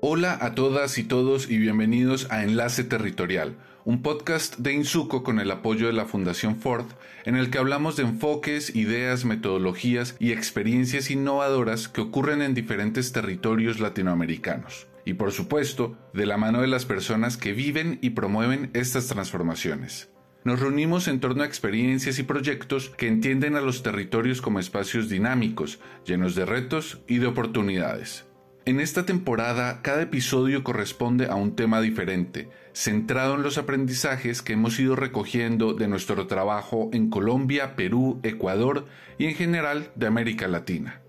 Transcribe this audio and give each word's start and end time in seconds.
Hola 0.00 0.38
a 0.40 0.54
todas 0.54 0.96
y 0.98 1.02
todos 1.02 1.50
y 1.50 1.58
bienvenidos 1.58 2.28
a 2.30 2.44
Enlace 2.44 2.84
Territorial, 2.84 3.56
un 3.84 4.00
podcast 4.00 4.56
de 4.58 4.72
Insuco 4.72 5.24
con 5.24 5.40
el 5.40 5.50
apoyo 5.50 5.88
de 5.88 5.92
la 5.92 6.04
Fundación 6.04 6.54
Ford, 6.54 6.84
en 7.24 7.34
el 7.34 7.50
que 7.50 7.58
hablamos 7.58 7.96
de 7.96 8.04
enfoques, 8.04 8.76
ideas, 8.76 9.24
metodologías 9.24 10.14
y 10.20 10.30
experiencias 10.30 11.10
innovadoras 11.10 11.88
que 11.88 12.00
ocurren 12.00 12.42
en 12.42 12.54
diferentes 12.54 13.10
territorios 13.10 13.80
latinoamericanos. 13.80 14.86
Y 15.04 15.14
por 15.14 15.32
supuesto, 15.32 15.98
de 16.14 16.26
la 16.26 16.36
mano 16.36 16.60
de 16.60 16.68
las 16.68 16.84
personas 16.84 17.36
que 17.36 17.52
viven 17.52 17.98
y 18.00 18.10
promueven 18.10 18.70
estas 18.74 19.08
transformaciones. 19.08 20.10
Nos 20.44 20.60
reunimos 20.60 21.08
en 21.08 21.18
torno 21.18 21.42
a 21.42 21.46
experiencias 21.46 22.20
y 22.20 22.22
proyectos 22.22 22.88
que 22.90 23.08
entienden 23.08 23.56
a 23.56 23.60
los 23.60 23.82
territorios 23.82 24.42
como 24.42 24.60
espacios 24.60 25.08
dinámicos, 25.08 25.80
llenos 26.06 26.36
de 26.36 26.46
retos 26.46 27.00
y 27.08 27.18
de 27.18 27.26
oportunidades. 27.26 28.27
En 28.68 28.80
esta 28.80 29.06
temporada, 29.06 29.80
cada 29.80 30.02
episodio 30.02 30.62
corresponde 30.62 31.24
a 31.24 31.36
un 31.36 31.56
tema 31.56 31.80
diferente, 31.80 32.50
centrado 32.74 33.34
en 33.34 33.42
los 33.42 33.56
aprendizajes 33.56 34.42
que 34.42 34.52
hemos 34.52 34.78
ido 34.78 34.94
recogiendo 34.94 35.72
de 35.72 35.88
nuestro 35.88 36.26
trabajo 36.26 36.90
en 36.92 37.08
Colombia, 37.08 37.76
Perú, 37.76 38.20
Ecuador 38.24 38.86
y 39.16 39.24
en 39.24 39.34
general 39.36 39.90
de 39.94 40.06
América 40.06 40.48
Latina. 40.48 41.00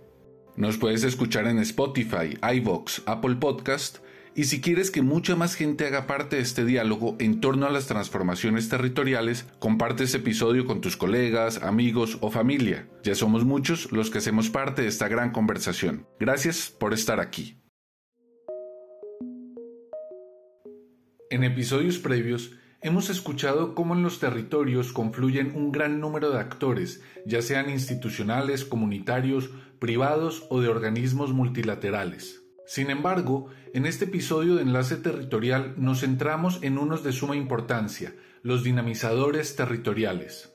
Nos 0.55 0.77
puedes 0.77 1.03
escuchar 1.03 1.47
en 1.47 1.59
Spotify, 1.59 2.37
iVoox, 2.41 3.01
Apple 3.05 3.35
Podcast 3.35 3.97
y 4.35 4.45
si 4.45 4.61
quieres 4.61 4.91
que 4.91 5.01
mucha 5.01 5.35
más 5.35 5.55
gente 5.55 5.85
haga 5.85 6.07
parte 6.07 6.37
de 6.37 6.41
este 6.41 6.65
diálogo 6.65 7.15
en 7.19 7.41
torno 7.41 7.65
a 7.65 7.71
las 7.71 7.87
transformaciones 7.87 8.69
territoriales, 8.69 9.45
comparte 9.59 10.03
este 10.03 10.17
episodio 10.17 10.65
con 10.65 10.81
tus 10.81 10.97
colegas, 10.97 11.61
amigos 11.63 12.17
o 12.21 12.31
familia. 12.31 12.87
Ya 13.03 13.15
somos 13.15 13.45
muchos 13.45 13.91
los 13.91 14.09
que 14.09 14.19
hacemos 14.19 14.49
parte 14.49 14.83
de 14.83 14.87
esta 14.87 15.07
gran 15.07 15.31
conversación. 15.31 16.07
Gracias 16.19 16.69
por 16.69 16.93
estar 16.93 17.19
aquí. 17.19 17.57
En 21.31 21.43
episodios 21.43 21.99
previos, 21.99 22.53
hemos 22.81 23.09
escuchado 23.09 23.75
cómo 23.75 23.93
en 23.93 24.01
los 24.01 24.19
territorios 24.19 24.93
confluyen 24.93 25.55
un 25.55 25.71
gran 25.71 25.99
número 25.99 26.31
de 26.31 26.39
actores, 26.39 27.01
ya 27.25 27.41
sean 27.41 27.69
institucionales, 27.69 28.65
comunitarios, 28.65 29.51
privados 29.79 30.45
o 30.49 30.59
de 30.59 30.69
organismos 30.69 31.31
multilaterales. 31.31 32.38
Sin 32.69 32.91
embargo, 32.91 33.47
en 33.73 33.87
este 33.87 34.05
episodio 34.05 34.53
de 34.53 34.61
Enlace 34.61 34.97
Territorial 34.97 35.73
nos 35.77 36.01
centramos 36.01 36.59
en 36.61 36.77
unos 36.77 37.03
de 37.03 37.11
suma 37.11 37.35
importancia, 37.35 38.13
los 38.43 38.63
dinamizadores 38.63 39.55
territoriales. 39.55 40.53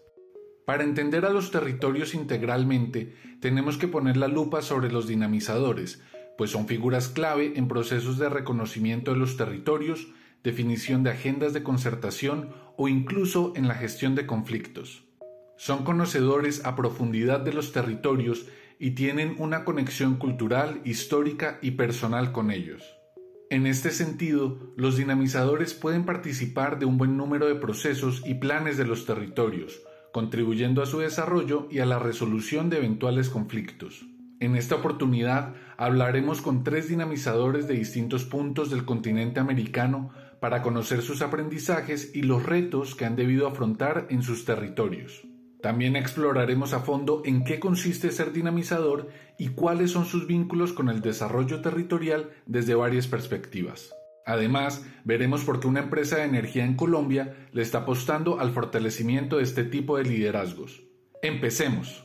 Para 0.65 0.85
entender 0.85 1.27
a 1.27 1.31
los 1.31 1.51
territorios 1.51 2.15
integralmente, 2.15 3.17
tenemos 3.41 3.79
que 3.79 3.89
poner 3.89 4.17
la 4.17 4.29
lupa 4.29 4.63
sobre 4.63 4.93
los 4.93 5.09
dinamizadores, 5.09 6.03
pues 6.39 6.51
son 6.51 6.69
figuras 6.69 7.09
clave 7.09 7.55
en 7.57 7.67
procesos 7.67 8.17
de 8.17 8.29
reconocimiento 8.29 9.11
de 9.11 9.19
los 9.19 9.37
territorios, 9.37 10.07
definición 10.45 11.03
de 11.03 11.11
agendas 11.11 11.53
de 11.53 11.65
concertación 11.65 12.51
o 12.77 12.87
incluso 12.87 13.55
en 13.57 13.67
la 13.67 13.75
gestión 13.75 14.15
de 14.15 14.25
conflictos. 14.25 15.03
Son 15.57 15.83
conocedores 15.83 16.65
a 16.65 16.77
profundidad 16.77 17.41
de 17.41 17.55
los 17.55 17.73
territorios 17.73 18.47
y 18.85 18.91
tienen 18.91 19.37
una 19.39 19.65
conexión 19.65 20.17
cultural, 20.17 20.83
histórica 20.85 21.59
y 21.63 21.71
personal 21.71 22.33
con 22.33 22.51
ellos. 22.51 22.85
En 23.49 23.67
este 23.67 23.91
sentido, 23.91 24.75
los 24.77 24.99
dinamizadores 24.99 25.73
pueden 25.73 26.05
participar 26.05 26.79
de 26.79 26.85
un 26.85 26.99
buen 26.99 27.17
número 27.17 27.47
de 27.47 27.55
procesos 27.55 28.23
y 28.27 28.35
planes 28.35 28.77
de 28.77 28.85
los 28.85 29.07
territorios, 29.07 29.81
contribuyendo 30.13 30.83
a 30.83 30.87
su 30.87 30.99
desarrollo 30.99 31.67
y 31.71 31.79
a 31.79 31.87
la 31.87 31.99
resolución 31.99 32.69
de 32.69 32.77
eventuales 32.77 33.31
conflictos. 33.31 34.05
En 34.39 34.55
esta 34.55 34.75
oportunidad 34.75 35.55
hablaremos 35.79 36.43
con 36.43 36.63
tres 36.63 36.87
dinamizadores 36.87 37.67
de 37.67 37.77
distintos 37.77 38.27
puntos 38.27 38.69
del 38.69 38.85
continente 38.85 39.41
americano 39.41 40.11
para 40.41 40.61
conocer 40.61 41.01
sus 41.01 41.23
aprendizajes 41.23 42.15
y 42.15 42.21
los 42.21 42.43
retos 42.43 42.95
que 42.95 43.07
han 43.07 43.17
debido 43.17 43.47
afrontar 43.47 44.09
en 44.11 44.23
sus 44.23 44.45
territorios. 44.45 45.27
También 45.65 45.97
exploraremos 45.97 46.75
a 46.75 46.81
fondo 46.81 47.23
en 47.25 47.43
qué 47.43 47.59
consiste 47.59 48.11
ser 48.11 48.33
dinamizador 48.33 49.09
y 49.39 49.49
cuáles 49.49 49.93
son 49.93 50.05
sus 50.05 50.27
vínculos 50.27 50.75
con 50.75 50.91
el 50.91 51.01
desarrollo 51.01 51.63
territorial 51.63 52.29
desde 52.45 52.75
varias 52.75 53.07
perspectivas. 53.07 53.95
Además, 54.27 54.85
veremos 55.05 55.43
por 55.43 55.61
qué 55.61 55.67
una 55.67 55.81
empresa 55.81 56.17
de 56.17 56.25
energía 56.25 56.67
en 56.67 56.77
Colombia 56.77 57.49
le 57.53 57.63
está 57.63 57.79
apostando 57.79 58.41
al 58.41 58.53
fortalecimiento 58.53 59.39
de 59.39 59.45
este 59.45 59.65
tipo 59.65 59.97
de 59.97 60.05
liderazgos. 60.05 60.83
Empecemos. 61.23 62.05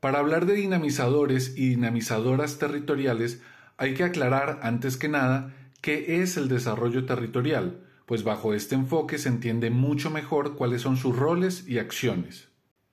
Para 0.00 0.20
hablar 0.20 0.46
de 0.46 0.54
dinamizadores 0.54 1.58
y 1.58 1.68
dinamizadoras 1.68 2.58
territoriales, 2.58 3.42
hay 3.76 3.92
que 3.92 4.04
aclarar 4.04 4.60
antes 4.62 4.96
que 4.96 5.10
nada 5.10 5.54
qué 5.82 6.22
es 6.22 6.38
el 6.38 6.48
desarrollo 6.48 7.04
territorial, 7.04 7.84
pues 8.08 8.24
bajo 8.24 8.54
este 8.54 8.74
enfoque 8.74 9.18
se 9.18 9.28
entiende 9.28 9.68
mucho 9.68 10.10
mejor 10.10 10.56
cuáles 10.56 10.80
son 10.80 10.96
sus 10.96 11.14
roles 11.14 11.68
y 11.68 11.78
acciones. 11.78 12.48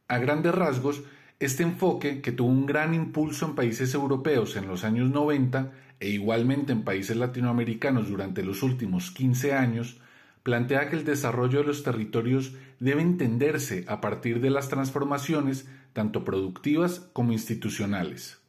A 0.10 0.18
grandes 0.18 0.54
rasgos, 0.54 1.04
este 1.40 1.64
enfoque, 1.64 2.22
que 2.22 2.34
tuvo 2.34 2.50
un 2.50 2.66
gran 2.66 2.94
impulso 2.94 3.46
en 3.46 3.56
países 3.56 3.94
europeos 3.94 4.58
en 4.58 4.68
los 4.68 4.84
años 4.84 5.12
90 5.12 5.72
e 6.02 6.10
igualmente 6.10 6.74
en 6.74 6.84
países 6.84 7.16
latinoamericanos 7.16 8.10
durante 8.10 8.44
los 8.44 8.62
últimos 8.62 9.10
15 9.12 9.54
años, 9.54 10.02
plantea 10.44 10.90
que 10.90 10.98
el 10.98 11.06
desarrollo 11.06 11.60
de 11.60 11.68
los 11.68 11.84
territorios 11.84 12.54
debe 12.82 13.02
entenderse 13.02 13.86
a 13.88 14.02
partir 14.02 14.42
de 14.42 14.50
las 14.50 14.68
transformaciones 14.68 15.66
tanto 15.94 16.26
productivas 16.26 17.10
como 17.14 17.32
institucionales. 17.32 18.42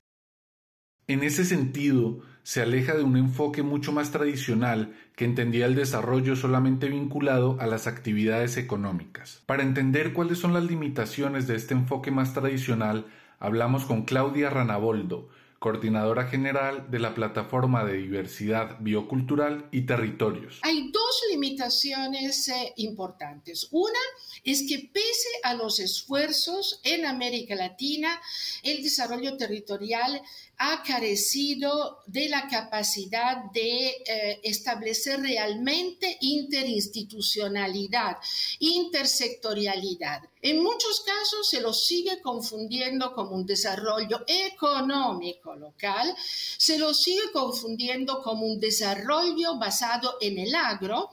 En 1.06 1.22
ese 1.22 1.44
sentido, 1.44 2.22
se 2.47 2.62
aleja 2.62 2.95
de 2.95 3.03
un 3.03 3.17
enfoque 3.17 3.65
mucho 3.65 3.91
más 3.91 4.12
tradicional 4.12 4.95
que 5.17 5.25
entendía 5.25 5.67
el 5.67 5.75
desarrollo 5.75 6.37
solamente 6.37 6.89
vinculado 6.89 7.57
a 7.59 7.67
las 7.67 7.89
actividades 7.89 8.57
económicas. 8.57 9.43
Para 9.47 9.65
entender 9.65 10.12
cuáles 10.12 10.39
son 10.39 10.55
las 10.55 10.62
limitaciones 10.62 11.49
de 11.49 11.56
este 11.56 11.75
enfoque 11.75 12.12
más 12.12 12.35
tradicional, 12.35 13.06
hablamos 13.41 13.85
con 13.85 14.05
Claudia 14.05 14.49
Ranaboldo, 14.49 15.29
coordinadora 15.59 16.29
general 16.29 16.89
de 16.89 17.01
la 17.01 17.15
Plataforma 17.17 17.85
de 17.85 17.95
Diversidad 17.95 18.79
Biocultural 18.79 19.67
y 19.73 19.81
Territorios. 19.83 20.61
Hay 20.62 20.93
dos 20.93 21.23
limitaciones 21.33 22.49
eh, 22.49 22.73
importantes. 22.77 23.67
Una 23.73 23.99
es 24.45 24.65
que 24.69 24.89
pese 24.93 25.29
a 25.43 25.55
los 25.55 25.81
esfuerzos 25.81 26.81
en 26.85 27.06
América 27.06 27.56
Latina, 27.56 28.21
el 28.62 28.85
desarrollo 28.85 29.37
territorial 29.37 30.23
ha 30.59 30.83
carecido 30.83 32.03
de 32.06 32.28
la 32.28 32.49
capacidad 32.49 33.50
de 33.53 33.89
eh, 33.89 34.41
establecer 34.43 35.21
realmente 35.21 36.17
interinstitucionalidad, 36.21 38.17
intersectorialidad. 38.61 40.22
En 40.41 40.62
muchos 40.62 41.00
casos 41.00 41.49
se 41.50 41.61
lo 41.61 41.75
sigue 41.75 42.21
confundiendo 42.22 43.12
como 43.12 43.33
un 43.33 43.44
desarrollo 43.44 44.25
económico 44.27 45.55
local, 45.56 46.15
se 46.56 46.78
lo 46.78 46.94
sigue 46.94 47.33
confundiendo 47.33 48.23
como 48.23 48.47
un 48.47 48.61
desarrollo 48.61 49.59
basado 49.59 50.17
en 50.21 50.38
el 50.38 50.55
agro 50.55 51.11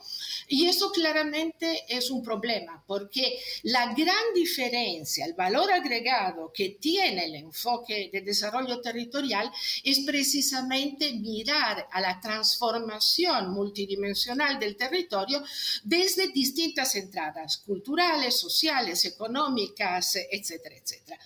y 0.48 0.66
eso 0.66 0.90
claramente 0.92 1.84
es 1.88 2.10
un 2.10 2.22
problema 2.22 2.82
porque 2.86 3.38
la 3.64 3.92
gran 3.92 4.32
diferencia, 4.34 5.26
el 5.26 5.34
valor 5.34 5.70
agregado 5.70 6.52
que 6.52 6.70
tiene 6.80 7.24
el 7.24 7.34
enfoque 7.34 8.10
de 8.12 8.20
desarrollo 8.20 8.80
territorial 8.80 9.33
es 9.82 10.00
precisamente 10.00 11.12
mirar 11.14 11.88
a 11.90 12.00
la 12.00 12.20
transformación 12.20 13.52
multidimensional 13.52 14.58
del 14.58 14.76
territorio 14.76 15.42
desde 15.82 16.28
distintas 16.28 16.94
entradas 16.94 17.58
culturales, 17.58 18.38
sociales, 18.38 19.04
económicas, 19.04 20.16
etcétera, 20.30 20.76
etcétera. 20.76 21.18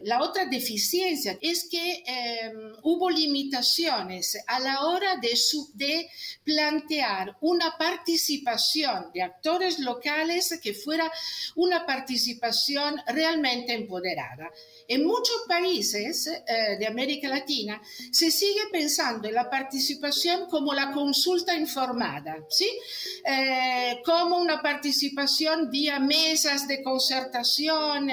La 0.00 0.22
otra 0.22 0.46
deficiencia 0.46 1.38
es 1.42 1.68
que 1.70 2.02
em, 2.06 2.72
hubo 2.84 3.10
limitaciones 3.10 4.38
a 4.46 4.58
la 4.58 4.86
hora 4.86 5.16
de, 5.16 5.38
de, 5.74 6.08
plantear 6.42 7.36
una 7.42 7.76
participación 7.76 9.10
de 9.12 9.22
actores 9.22 9.78
locales 9.78 10.58
que 10.62 10.72
fuera 10.72 11.12
una 11.54 11.84
participación 11.84 12.96
realmente 13.08 13.74
empoderada. 13.74 14.50
En 14.90 15.06
muchos 15.06 15.44
países 15.46 16.26
eh, 16.26 16.76
de 16.76 16.84
América 16.84 17.28
Latina 17.28 17.80
se 18.10 18.28
sigue 18.28 18.62
pensando 18.72 19.28
en 19.28 19.34
la 19.34 19.48
participación 19.48 20.48
como 20.50 20.74
la 20.74 20.90
consulta 20.90 21.54
informada, 21.54 22.38
¿sí? 22.48 22.68
Eh, 23.24 24.02
como 24.04 24.38
una 24.38 24.60
participación 24.60 25.70
vía 25.70 26.00
mesas 26.00 26.66
de 26.66 26.82
concertación 26.82 28.10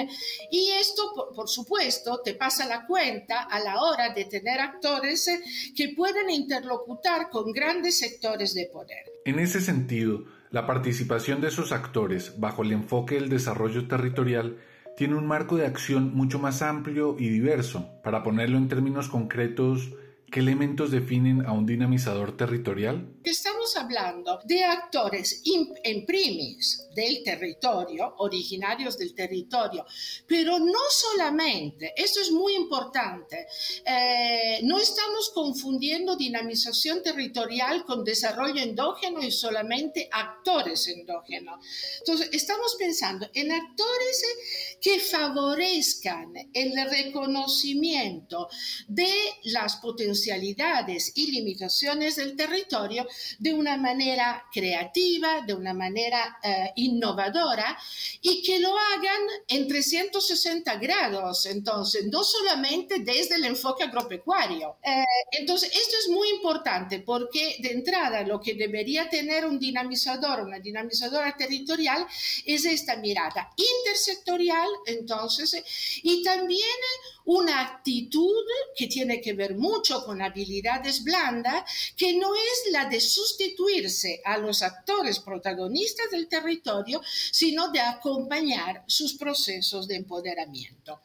y 0.52 0.70
esto, 0.70 1.32
por, 1.34 1.48
supuesto, 1.48 2.20
te 2.24 2.34
pasa 2.34 2.64
la 2.64 2.86
cuenta 2.86 3.42
a 3.42 3.58
la 3.58 3.82
hora 3.82 4.14
de 4.14 4.26
tener 4.26 4.60
actores 4.60 5.28
que 5.74 5.88
pueden 5.96 6.30
interlocutar 6.30 7.28
con 7.28 7.50
grandes 7.50 7.98
sectores 7.98 8.54
de 8.54 8.66
poder. 8.66 9.04
En 9.24 9.40
ese 9.40 9.60
sentido, 9.60 10.26
la 10.52 10.64
participación 10.64 11.40
de 11.40 11.48
esos 11.48 11.72
actores 11.72 12.38
bajo 12.38 12.62
el 12.62 12.70
enfoque 12.70 13.16
del 13.16 13.28
desarrollo 13.28 13.88
territorial 13.88 14.58
tiene 14.98 15.14
un 15.14 15.28
marco 15.28 15.56
de 15.56 15.64
acción 15.64 16.12
mucho 16.12 16.40
más 16.40 16.60
amplio 16.60 17.14
y 17.20 17.28
diverso. 17.28 17.88
Para 18.02 18.24
ponerlo 18.24 18.58
en 18.58 18.66
términos 18.66 19.08
concretos, 19.08 19.90
¿Qué 20.30 20.40
elementos 20.40 20.90
definen 20.90 21.46
a 21.46 21.52
un 21.52 21.64
dinamizador 21.64 22.36
territorial? 22.36 23.14
Estamos 23.24 23.74
hablando 23.78 24.38
de 24.44 24.62
actores 24.62 25.42
en 25.46 26.04
primis 26.04 26.86
del 26.94 27.22
territorio, 27.24 28.14
originarios 28.18 28.98
del 28.98 29.14
territorio, 29.14 29.86
pero 30.26 30.58
no 30.58 30.80
solamente, 30.90 31.94
esto 31.96 32.20
es 32.20 32.30
muy 32.30 32.56
importante, 32.56 33.46
eh, 33.86 34.60
no 34.64 34.78
estamos 34.78 35.30
confundiendo 35.32 36.14
dinamización 36.14 37.02
territorial 37.02 37.86
con 37.86 38.04
desarrollo 38.04 38.60
endógeno 38.60 39.22
y 39.22 39.30
solamente 39.30 40.10
actores 40.12 40.88
endógenos. 40.88 41.64
Entonces, 42.00 42.28
estamos 42.32 42.76
pensando 42.78 43.30
en 43.32 43.50
actores 43.50 44.22
que 44.80 45.00
favorezcan 45.00 46.32
el 46.52 46.72
reconocimiento 46.90 48.48
de 48.86 49.12
las 49.44 49.76
potencialidades 49.76 51.12
y 51.14 51.30
limitaciones 51.32 52.16
del 52.16 52.36
territorio 52.36 53.06
de 53.38 53.52
una 53.52 53.76
manera 53.76 54.44
creativa, 54.52 55.42
de 55.42 55.54
una 55.54 55.74
manera 55.74 56.38
eh, 56.42 56.72
innovadora 56.76 57.76
y 58.22 58.42
que 58.42 58.58
lo 58.58 58.76
hagan 58.76 59.22
en 59.48 59.68
360 59.68 60.76
grados, 60.76 61.46
entonces, 61.46 62.06
no 62.06 62.22
solamente 62.22 63.00
desde 63.00 63.36
el 63.36 63.44
enfoque 63.44 63.84
agropecuario. 63.84 64.76
Eh, 64.82 65.04
entonces, 65.32 65.70
esto 65.72 65.96
es 66.00 66.08
muy 66.08 66.28
importante 66.30 67.00
porque 67.00 67.56
de 67.60 67.72
entrada 67.72 68.22
lo 68.22 68.40
que 68.40 68.54
debería 68.54 69.08
tener 69.08 69.44
un 69.44 69.58
dinamizador, 69.58 70.40
una 70.40 70.58
dinamizadora 70.58 71.36
territorial, 71.36 72.06
es 72.44 72.64
esta 72.64 72.96
mirada 72.96 73.50
intersectorial, 73.56 74.67
entonces, 74.86 75.62
y 76.02 76.22
también 76.22 76.62
una 77.24 77.60
actitud 77.60 78.34
que 78.76 78.86
tiene 78.86 79.20
que 79.20 79.34
ver 79.34 79.54
mucho 79.54 80.04
con 80.04 80.22
habilidades 80.22 81.04
blandas, 81.04 81.62
que 81.96 82.14
no 82.14 82.34
es 82.34 82.72
la 82.72 82.86
de 82.86 83.00
sustituirse 83.00 84.20
a 84.24 84.38
los 84.38 84.62
actores 84.62 85.20
protagonistas 85.20 86.10
del 86.10 86.28
territorio, 86.28 87.02
sino 87.30 87.70
de 87.70 87.80
acompañar 87.80 88.84
sus 88.86 89.14
procesos 89.14 89.86
de 89.86 89.96
empoderamiento. 89.96 91.00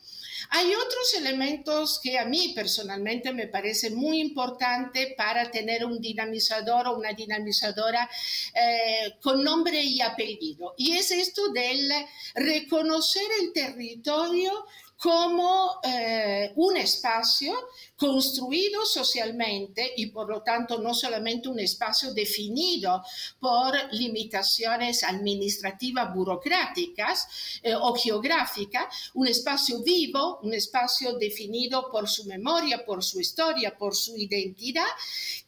Hay 0.49 0.73
otros 0.73 1.13
elementos 1.17 1.99
que 2.01 2.17
a 2.17 2.25
mí 2.25 2.53
personalmente 2.55 3.33
me 3.33 3.47
parece 3.47 3.89
muy 3.91 4.19
importante 4.19 5.13
para 5.17 5.49
tener 5.51 5.85
un 5.85 5.99
dinamizador 5.99 6.87
o 6.87 6.97
una 6.97 7.13
dinamizadora 7.13 8.09
eh, 8.53 9.15
con 9.21 9.43
nombre 9.43 9.83
y 9.83 10.01
apellido. 10.01 10.73
Y 10.77 10.93
es 10.97 11.11
esto 11.11 11.49
del 11.49 11.91
reconocer 12.35 13.25
el 13.41 13.53
territorio 13.53 14.65
como 15.03 15.81
eh, 15.83 16.53
un 16.55 16.77
espacio 16.77 17.53
construido 17.97 18.85
socialmente 18.85 19.91
y 19.97 20.05
por 20.05 20.29
lo 20.29 20.41
tanto 20.41 20.79
no 20.79 20.93
solamente 20.93 21.49
un 21.49 21.59
espacio 21.59 22.13
definido 22.13 23.03
por 23.37 23.75
limitaciones 23.91 25.03
administrativas 25.03 26.13
burocráticas 26.15 27.27
eh, 27.61 27.75
o 27.75 27.93
geográficas, 27.93 29.11
un 29.15 29.27
espacio 29.27 29.83
vivo, 29.83 30.39
un 30.41 30.53
espacio 30.53 31.17
definido 31.17 31.91
por 31.91 32.07
su 32.07 32.23
memoria, 32.23 32.85
por 32.85 33.03
su 33.03 33.19
historia, 33.19 33.77
por 33.77 33.97
su 33.97 34.15
identidad, 34.15 34.87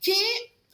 que 0.01 0.18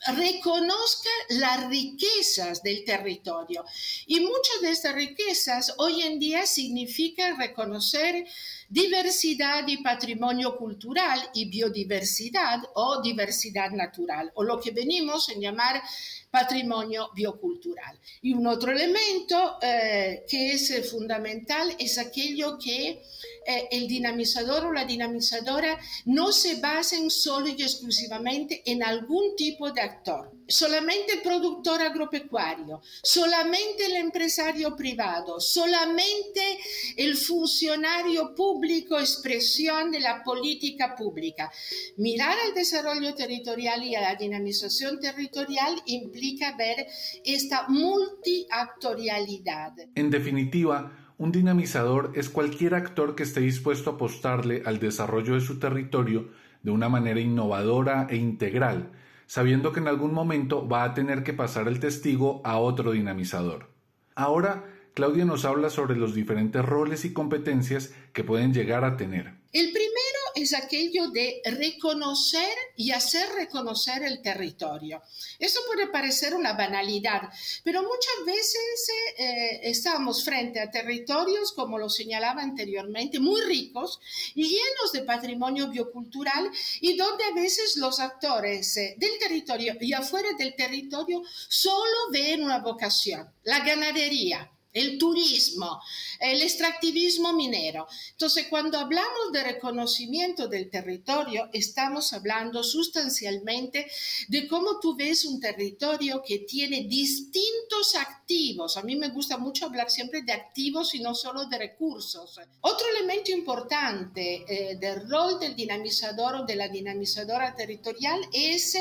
reconozca 0.06 1.10
las 1.30 1.68
riquezas 1.68 2.62
del 2.62 2.84
territorio. 2.84 3.64
Y 4.06 4.20
muchas 4.20 4.60
de 4.60 4.70
estas 4.70 4.94
riquezas 4.94 5.74
hoy 5.78 6.02
en 6.02 6.18
día 6.18 6.46
significa 6.46 7.36
reconocer 7.36 8.26
diversidad 8.72 9.68
y 9.68 9.82
patrimonio 9.82 10.56
cultural 10.56 11.20
y 11.34 11.44
biodiversidad 11.44 12.58
o 12.74 13.02
diversidad 13.02 13.70
natural, 13.70 14.32
o 14.34 14.42
lo 14.42 14.58
que 14.58 14.70
venimos 14.70 15.28
a 15.28 15.34
llamar 15.34 15.82
patrimonio 16.30 17.10
biocultural. 17.14 17.98
Y 18.22 18.32
un 18.32 18.46
otro 18.46 18.72
elemento 18.72 19.58
eh, 19.60 20.24
que 20.26 20.52
es 20.52 20.90
fundamental 20.90 21.76
es 21.78 21.98
aquello 21.98 22.56
que 22.58 23.02
eh, 23.44 23.68
el 23.72 23.86
dinamizador 23.86 24.64
o 24.64 24.72
la 24.72 24.86
dinamizadora 24.86 25.78
no 26.06 26.32
se 26.32 26.58
basen 26.60 27.10
solo 27.10 27.48
y 27.48 27.62
exclusivamente 27.62 28.62
en 28.64 28.82
algún 28.82 29.36
tipo 29.36 29.70
de 29.70 29.82
actor, 29.82 30.32
solamente 30.48 31.14
el 31.14 31.22
productor 31.22 31.82
agropecuario, 31.82 32.80
solamente 33.02 33.84
el 33.86 33.96
empresario 33.96 34.74
privado, 34.76 35.40
solamente 35.40 36.58
el 36.96 37.16
funcionario 37.16 38.34
público, 38.34 38.61
expresión 38.64 39.90
de 39.90 40.00
la 40.00 40.22
política 40.22 40.94
pública. 40.96 41.50
Mirar 41.96 42.36
al 42.46 42.54
desarrollo 42.54 43.14
territorial 43.14 43.82
y 43.84 43.94
a 43.94 44.00
la 44.00 44.16
dinamización 44.16 44.98
territorial 45.00 45.82
implica 45.86 46.56
ver 46.56 46.86
esta 47.24 47.66
multiactorialidad. 47.68 49.72
En 49.94 50.10
definitiva, 50.10 50.98
un 51.18 51.32
dinamizador 51.32 52.12
es 52.14 52.28
cualquier 52.28 52.74
actor 52.74 53.14
que 53.14 53.22
esté 53.22 53.40
dispuesto 53.40 53.90
a 53.90 53.94
apostarle 53.94 54.62
al 54.64 54.80
desarrollo 54.80 55.34
de 55.34 55.40
su 55.40 55.58
territorio 55.58 56.30
de 56.62 56.70
una 56.70 56.88
manera 56.88 57.20
innovadora 57.20 58.06
e 58.10 58.16
integral, 58.16 58.92
sabiendo 59.26 59.72
que 59.72 59.80
en 59.80 59.88
algún 59.88 60.14
momento 60.14 60.68
va 60.68 60.84
a 60.84 60.94
tener 60.94 61.22
que 61.22 61.32
pasar 61.32 61.68
el 61.68 61.80
testigo 61.80 62.40
a 62.44 62.58
otro 62.58 62.92
dinamizador. 62.92 63.70
Ahora, 64.14 64.64
Claudia 64.94 65.24
nos 65.24 65.46
habla 65.46 65.70
sobre 65.70 65.96
los 65.96 66.14
diferentes 66.14 66.62
roles 66.62 67.06
y 67.06 67.14
competencias 67.14 67.92
que 68.12 68.24
pueden 68.24 68.52
llegar 68.52 68.84
a 68.84 68.98
tener. 68.98 69.42
El 69.52 69.70
primero 69.70 69.92
es 70.34 70.54
aquello 70.54 71.10
de 71.10 71.40
reconocer 71.44 72.56
y 72.76 72.90
hacer 72.90 73.26
reconocer 73.34 74.02
el 74.02 74.20
territorio. 74.20 75.02
Eso 75.38 75.60
puede 75.66 75.88
parecer 75.88 76.34
una 76.34 76.52
banalidad, 76.52 77.22
pero 77.64 77.82
muchas 77.82 78.26
veces 78.26 78.90
eh, 79.18 79.60
estamos 79.64 80.24
frente 80.24 80.60
a 80.60 80.70
territorios, 80.70 81.52
como 81.52 81.78
lo 81.78 81.88
señalaba 81.88 82.42
anteriormente, 82.42 83.18
muy 83.18 83.40
ricos 83.42 83.98
y 84.34 84.44
llenos 84.44 84.92
de 84.92 85.02
patrimonio 85.02 85.68
biocultural 85.68 86.50
y 86.80 86.96
donde 86.98 87.24
a 87.24 87.34
veces 87.34 87.78
los 87.78 87.98
actores 87.98 88.76
eh, 88.76 88.94
del 88.98 89.18
territorio 89.18 89.74
y 89.80 89.92
afuera 89.94 90.28
del 90.38 90.54
territorio 90.54 91.22
solo 91.48 92.10
ven 92.10 92.42
una 92.42 92.58
vocación, 92.58 93.26
la 93.44 93.60
ganadería 93.60 94.51
el 94.72 94.98
turismo, 94.98 95.80
el 96.18 96.42
extractivismo 96.42 97.32
minero. 97.32 97.86
Entonces, 98.12 98.46
cuando 98.48 98.78
hablamos 98.78 99.32
de 99.32 99.44
reconocimiento 99.44 100.48
del 100.48 100.70
territorio, 100.70 101.48
estamos 101.52 102.12
hablando 102.12 102.62
sustancialmente 102.62 103.90
de 104.28 104.48
cómo 104.48 104.80
tú 104.80 104.96
ves 104.96 105.24
un 105.24 105.40
territorio 105.40 106.22
que 106.26 106.40
tiene 106.40 106.84
distintos 106.84 107.94
activos. 107.96 108.76
A 108.76 108.82
mí 108.82 108.96
me 108.96 109.08
gusta 109.08 109.36
mucho 109.38 109.66
hablar 109.66 109.90
siempre 109.90 110.22
de 110.22 110.32
activos 110.32 110.94
y 110.94 111.00
no 111.00 111.14
solo 111.14 111.46
de 111.46 111.58
recursos. 111.58 112.40
Otro 112.60 112.86
elemento 112.88 113.30
importante 113.30 114.44
eh, 114.48 114.76
del 114.76 115.08
rol 115.08 115.38
del 115.38 115.54
dinamizador 115.54 116.36
o 116.36 116.44
de 116.44 116.56
la 116.56 116.68
dinamizadora 116.68 117.54
territorial 117.54 118.20
es 118.32 118.76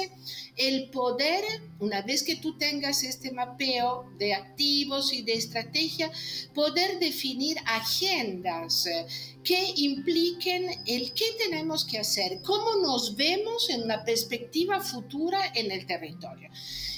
el 0.58 0.90
poder, 0.90 1.44
una 1.80 2.02
vez 2.02 2.24
que 2.24 2.36
tú 2.36 2.58
tengas 2.58 3.04
este 3.04 3.32
mapeo 3.32 4.06
de 4.18 4.34
activos 4.34 5.14
y 5.14 5.22
de 5.24 5.34
poder 6.54 7.00
definir 7.00 7.58
agendas 7.66 8.86
eh, 8.86 9.06
que 9.44 9.74
impliquen 9.78 10.70
el 10.86 11.14
qué 11.14 11.26
tenemos 11.38 11.86
que 11.86 12.00
hacer, 12.00 12.42
cómo 12.42 12.76
nos 12.76 13.16
vemos 13.16 13.70
en 13.70 13.84
una 13.84 14.04
perspectiva 14.04 14.80
futura 14.82 15.52
en 15.56 15.72
el 15.72 15.86
territorio. 15.86 16.50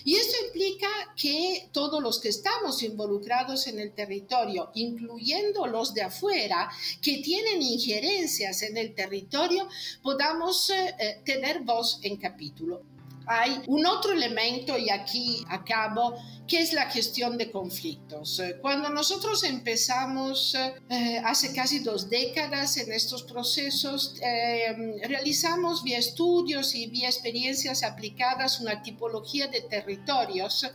Y 0.05 0.15
esto 0.15 0.35
implica 0.47 0.89
que 1.15 1.69
todos 1.71 2.03
los 2.03 2.19
que 2.19 2.27
estamos 2.27 2.83
involucrados 2.83 3.67
en 3.67 3.79
el 3.79 3.93
territorio, 3.93 4.69
incluyendo 4.73 5.65
los 5.65 5.93
de 5.93 6.01
afuera, 6.01 6.69
que 7.01 7.19
tienen 7.19 7.61
injerencias 7.61 8.63
en 8.63 8.75
el 8.75 8.93
territorio, 8.93 9.67
podamos 10.01 10.69
eh, 10.71 10.95
eh, 10.99 11.21
tener 11.23 11.61
voz 11.61 11.99
en 12.03 12.17
capítulo. 12.17 12.92
Hay 13.25 13.61
un 13.67 13.85
otro 13.85 14.11
elemento, 14.11 14.77
y 14.77 14.89
aquí 14.89 15.45
acabo, 15.49 16.15
que 16.47 16.59
es 16.59 16.73
la 16.73 16.89
gestión 16.89 17.37
de 17.37 17.49
conflictos. 17.51 18.39
Eh, 18.39 18.57
cuando 18.61 18.89
nosotros 18.89 19.43
empezamos 19.43 20.55
eh, 20.55 21.21
hace 21.23 21.53
casi 21.53 21.79
dos 21.79 22.09
décadas 22.09 22.77
en 22.77 22.91
estos 22.91 23.23
procesos, 23.23 24.15
eh, 24.21 24.75
realizamos 25.07 25.83
vía 25.83 25.99
estudios 25.99 26.75
y 26.75 26.87
vía 26.87 27.07
experiencias 27.07 27.83
aplicadas 27.83 28.59
una 28.59 28.81
tipología 28.81 29.47
de 29.47 29.61
territorios 29.61 30.69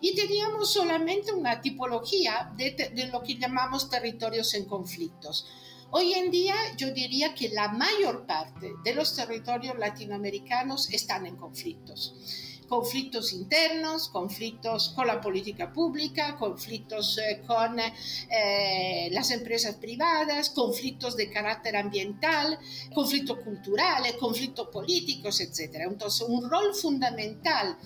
y 0.00 0.14
teníamos 0.14 0.72
solamente 0.72 1.32
una 1.32 1.60
tipología 1.60 2.52
de 2.56 3.08
lo 3.12 3.22
que 3.22 3.34
llamamos 3.36 3.90
territorios 3.90 4.54
en 4.54 4.64
conflictos. 4.64 5.46
Hoy 5.92 6.14
en 6.14 6.30
día 6.30 6.54
yo 6.76 6.92
diría 6.92 7.34
que 7.34 7.48
la 7.48 7.68
mayor 7.68 8.24
parte 8.24 8.74
de 8.84 8.94
los 8.94 9.16
territorios 9.16 9.76
latinoamericanos 9.76 10.88
están 10.92 11.26
en 11.26 11.36
conflictos 11.36 12.14
conflictos 12.68 13.32
internos, 13.32 14.08
conflictos 14.10 14.90
con 14.90 15.08
la 15.08 15.20
política 15.20 15.72
pública, 15.72 16.36
conflictos 16.36 17.18
eh, 17.18 17.42
con 17.44 17.80
eh, 17.80 19.08
las 19.10 19.32
empresas 19.32 19.74
privadas, 19.74 20.50
conflictos 20.50 21.16
de 21.16 21.28
carácter 21.28 21.74
ambiental, 21.74 22.56
conflictos 22.94 23.40
culturales, 23.40 24.12
conflictos 24.20 24.68
políticos, 24.68 25.40
etc. 25.40 25.80
Entonces, 25.88 26.24
un 26.28 26.48
rol 26.48 26.72
fundamental 26.72 27.76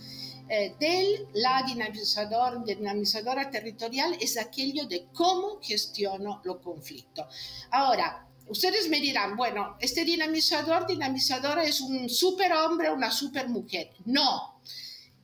eh, 0.57 0.77
del 0.79 1.27
la 1.35 1.65
dinamizador, 1.67 2.65
dinamizadora 2.65 3.51
territorial 3.51 4.17
es 4.21 4.39
aquello 4.39 4.87
de 4.87 5.07
cómo 5.13 5.59
gestiono 5.61 6.41
los 6.45 6.59
conflictos. 6.61 7.27
Ahora, 7.73 8.29
ustedes 8.47 8.89
me 8.89 9.01
dirán, 9.01 9.37
bueno, 9.37 9.77
este 9.81 10.05
dinamizador, 10.05 10.87
dinamizadora 10.87 11.65
es 11.65 11.81
un 11.81 12.09
superhombre, 12.09 12.93
una 12.93 13.11
supermujer. 13.11 13.91
No. 14.05 14.61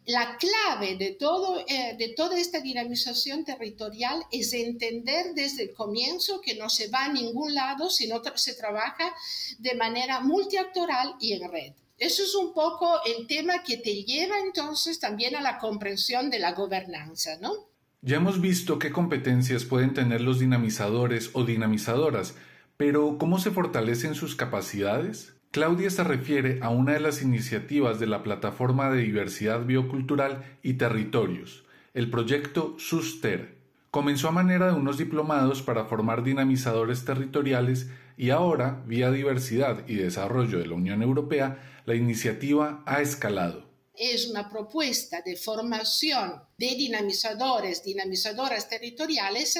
La 0.07 0.37
clave 0.37 0.97
de, 0.97 1.13
todo, 1.13 1.61
eh, 1.61 1.95
de 1.97 2.09
toda 2.09 2.37
esta 2.37 2.59
dinamización 2.59 3.45
territorial 3.45 4.25
es 4.33 4.53
entender 4.53 5.35
desde 5.35 5.63
el 5.63 5.75
comienzo 5.75 6.41
que 6.41 6.57
no 6.57 6.69
se 6.69 6.89
va 6.89 7.05
a 7.05 7.13
ningún 7.13 7.55
lado, 7.55 7.89
sino 7.89 8.21
se 8.35 8.55
trabaja 8.55 9.15
de 9.59 9.77
manera 9.77 10.19
multiactoral 10.19 11.15
y 11.21 11.35
en 11.35 11.53
red. 11.53 11.73
Eso 12.01 12.23
es 12.23 12.35
un 12.35 12.55
poco 12.55 12.99
el 13.05 13.27
tema 13.27 13.63
que 13.63 13.77
te 13.77 14.05
lleva 14.05 14.37
entonces 14.43 14.99
también 14.99 15.37
a 15.37 15.43
la 15.43 15.59
comprensión 15.59 16.31
de 16.31 16.39
la 16.39 16.55
gobernanza, 16.55 17.33
¿no? 17.43 17.53
Ya 18.01 18.17
hemos 18.17 18.41
visto 18.41 18.79
qué 18.79 18.91
competencias 18.91 19.67
pueden 19.67 19.93
tener 19.93 20.23
los 20.23 20.39
dinamizadores 20.39 21.29
o 21.35 21.45
dinamizadoras, 21.45 22.35
pero 22.79 23.19
¿cómo 23.19 23.39
se 23.39 23.51
fortalecen 23.51 24.15
sus 24.15 24.35
capacidades? 24.35 25.35
Claudia 25.51 25.91
se 25.91 26.03
refiere 26.03 26.59
a 26.63 26.71
una 26.71 26.95
de 26.95 27.01
las 27.01 27.21
iniciativas 27.21 28.01
de 28.01 28.07
la 28.07 28.23
Plataforma 28.23 28.89
de 28.89 29.03
Diversidad 29.03 29.67
Biocultural 29.67 30.57
y 30.63 30.75
Territorios, 30.75 31.65
el 31.93 32.09
proyecto 32.09 32.77
SUSTER. 32.79 33.59
Comenzó 33.91 34.29
a 34.29 34.33
manera 34.33 34.69
de 34.69 34.73
unos 34.73 34.97
diplomados 34.97 35.61
para 35.61 35.85
formar 35.85 36.23
dinamizadores 36.23 37.05
territoriales 37.05 37.91
y 38.17 38.31
ahora, 38.31 38.83
vía 38.87 39.11
diversidad 39.11 39.87
y 39.89 39.97
desarrollo 39.97 40.59
de 40.59 40.67
la 40.67 40.75
Unión 40.75 41.03
Europea, 41.03 41.80
la 41.91 41.97
iniciativa 41.97 42.85
ha 42.87 43.03
escalado. 43.03 43.69
Es 43.97 44.29
una 44.29 44.49
propuesta 44.49 45.23
de 45.23 45.37
formación 45.37 46.41
de 46.57 46.77
dinamizadores, 46.77 47.83
dinamizadoras 47.83 48.69
territoriales 48.69 49.59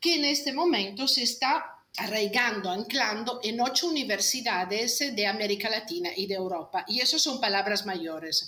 que 0.00 0.14
en 0.14 0.24
este 0.24 0.52
momento 0.52 1.08
se 1.08 1.24
está 1.24 1.64
arraigando, 1.96 2.70
anclando 2.70 3.40
en 3.42 3.60
ocho 3.60 3.88
universidades 3.88 4.98
de 4.98 5.26
América 5.26 5.68
Latina 5.68 6.10
y 6.16 6.26
de 6.26 6.34
Europa. 6.34 6.84
Y 6.86 7.00
eso 7.00 7.18
son 7.18 7.40
palabras 7.40 7.84
mayores, 7.86 8.46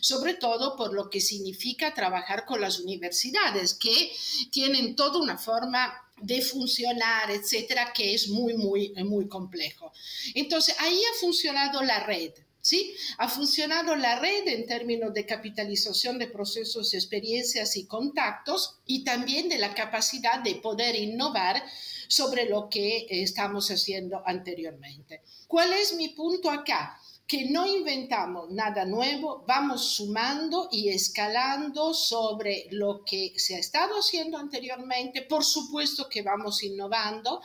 sobre 0.00 0.34
todo 0.34 0.76
por 0.76 0.92
lo 0.92 1.08
que 1.08 1.20
significa 1.20 1.94
trabajar 1.94 2.44
con 2.44 2.60
las 2.60 2.80
universidades, 2.80 3.74
que 3.74 4.12
tienen 4.50 4.96
toda 4.96 5.20
una 5.20 5.38
forma 5.38 5.94
de 6.20 6.42
funcionar, 6.42 7.30
etcétera, 7.30 7.92
que 7.92 8.14
es 8.14 8.28
muy, 8.28 8.54
muy, 8.54 8.92
muy 9.04 9.28
complejo. 9.28 9.92
Entonces, 10.34 10.74
ahí 10.80 11.00
ha 11.04 11.20
funcionado 11.20 11.82
la 11.82 12.00
red. 12.04 12.32
¿Sí? 12.64 12.96
Ha 13.18 13.28
funcionado 13.28 13.94
la 13.94 14.18
red 14.18 14.48
en 14.48 14.64
términos 14.64 15.12
de 15.12 15.26
capitalización 15.26 16.18
de 16.18 16.28
procesos, 16.28 16.94
experiencias 16.94 17.76
y 17.76 17.84
contactos 17.84 18.78
y 18.86 19.04
también 19.04 19.50
de 19.50 19.58
la 19.58 19.74
capacidad 19.74 20.42
de 20.42 20.54
poder 20.54 20.96
innovar 20.96 21.62
sobre 22.08 22.48
lo 22.48 22.70
que 22.70 23.06
estamos 23.10 23.70
haciendo 23.70 24.22
anteriormente. 24.24 25.20
¿Cuál 25.46 25.74
es 25.74 25.92
mi 25.92 26.08
punto 26.08 26.50
acá? 26.50 26.98
Que 27.26 27.46
no 27.50 27.66
inventamos 27.66 28.50
nada 28.50 28.84
nuevo, 28.84 29.44
vamos 29.48 29.94
sumando 29.96 30.68
y 30.70 30.90
escalando 30.90 31.94
sobre 31.94 32.66
lo 32.70 33.02
que 33.04 33.32
se 33.36 33.56
ha 33.56 33.58
estado 33.58 33.94
haciendo 33.94 34.36
anteriormente. 34.36 35.22
Por 35.22 35.42
supuesto 35.42 36.08
que 36.08 36.22
vamos 36.22 36.62
innovando, 36.62 37.40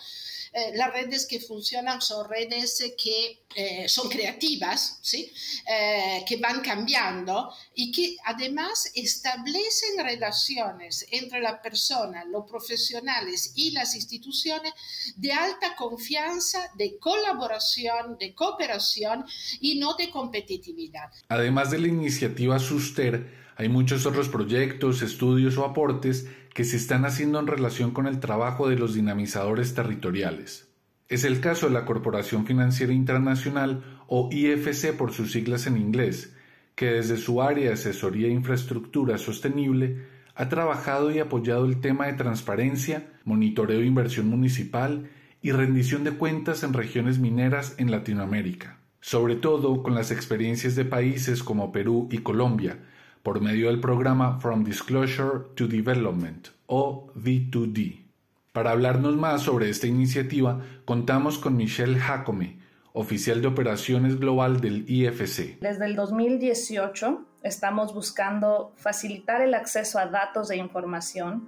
eh, 0.52 0.72
las 0.74 0.92
redes 0.92 1.28
que 1.28 1.40
funcionan 1.40 2.02
son 2.02 2.28
redes 2.28 2.84
que 3.02 3.44
eh, 3.56 3.88
son 3.88 4.10
creativas, 4.10 5.00
¿sí? 5.02 5.32
Eh, 5.68 6.24
que 6.28 6.38
van 6.38 6.62
cambiando 6.62 7.54
y 7.76 7.92
que 7.92 8.16
además 8.26 8.92
establecen 8.96 10.04
relaciones 10.04 11.06
entre 11.12 11.40
la 11.40 11.62
persona, 11.62 12.26
los 12.26 12.50
profesionales 12.50 13.54
y 13.56 13.72
las 13.72 13.96
instituciones 13.96 14.74
de 15.16 15.32
alta 15.32 15.76
confianza, 15.76 16.72
de 16.76 16.98
colaboración, 16.98 18.18
de 18.18 18.34
cooperación 18.34 19.26
y 19.60 19.69
de 19.98 20.10
competitividad. 20.12 21.12
Además 21.30 21.72
de 21.72 21.80
la 21.80 21.88
iniciativa 21.88 22.58
SUSTER, 22.60 23.40
hay 23.56 23.70
muchos 23.70 24.06
otros 24.06 24.30
proyectos, 24.30 25.02
estudios 25.02 25.58
o 25.58 25.66
aportes 25.66 26.28
que 26.54 26.64
se 26.64 26.78
están 26.78 27.06
haciendo 27.06 27.40
en 27.40 27.48
relación 27.48 27.92
con 27.92 28.08
el 28.08 28.20
trabajo 28.20 28.68
de 28.68 28.78
los 28.78 28.94
dinamizadores 28.94 29.74
territoriales. 29.76 30.70
Es 31.08 31.24
el 31.24 31.40
caso 31.40 31.68
de 31.68 31.74
la 31.74 31.86
Corporación 31.86 32.46
Financiera 32.46 32.94
Internacional 32.94 33.84
o 34.08 34.30
IFC 34.32 34.96
por 34.98 35.12
sus 35.12 35.32
siglas 35.32 35.68
en 35.68 35.78
inglés, 35.78 36.36
que 36.76 36.92
desde 36.92 37.18
su 37.18 37.42
área 37.42 37.68
de 37.68 37.74
asesoría 37.74 38.28
e 38.28 38.32
infraestructura 38.32 39.18
sostenible 39.18 40.08
ha 40.36 40.50
trabajado 40.50 41.12
y 41.12 41.20
apoyado 41.20 41.66
el 41.66 41.82
tema 41.82 42.08
de 42.08 42.14
transparencia, 42.14 43.12
monitoreo 43.26 43.80
de 43.80 43.86
inversión 43.86 44.30
municipal 44.30 45.10
y 45.42 45.52
rendición 45.52 46.04
de 46.04 46.12
cuentas 46.12 46.64
en 46.64 46.74
regiones 46.74 47.20
mineras 47.20 47.76
en 47.78 47.92
Latinoamérica, 47.92 48.79
sobre 49.02 49.36
todo 49.36 49.82
con 49.84 49.96
las 49.96 50.12
experiencias 50.12 50.76
de 50.76 50.86
países 50.86 51.44
como 51.44 51.72
Perú 51.72 52.08
y 52.12 52.20
Colombia, 52.20 52.80
por 53.24 53.42
medio 53.42 53.68
del 53.68 53.80
programa 53.80 54.40
From 54.40 54.64
Disclosure 54.64 55.46
to 55.56 55.68
Development 55.68 56.50
o 56.68 57.08
D2D. 57.16 58.06
Para 58.54 58.72
hablarnos 58.72 59.16
más 59.16 59.44
sobre 59.44 59.70
esta 59.70 59.88
iniciativa, 59.88 60.62
contamos 60.86 61.38
con 61.38 61.56
Michelle 61.56 62.00
Jacome, 62.00 62.60
oficial 62.94 63.42
de 63.42 63.48
operaciones 63.48 64.20
global 64.20 64.60
del 64.60 64.90
IFC. 64.90 65.60
Desde 65.60 65.86
el 65.86 65.96
2018 65.96 67.26
estamos 67.44 67.94
buscando 67.94 68.74
facilitar 68.76 69.42
el 69.42 69.54
acceso 69.54 70.00
a 70.00 70.08
datos 70.08 70.50
e 70.52 70.58
información 70.58 71.48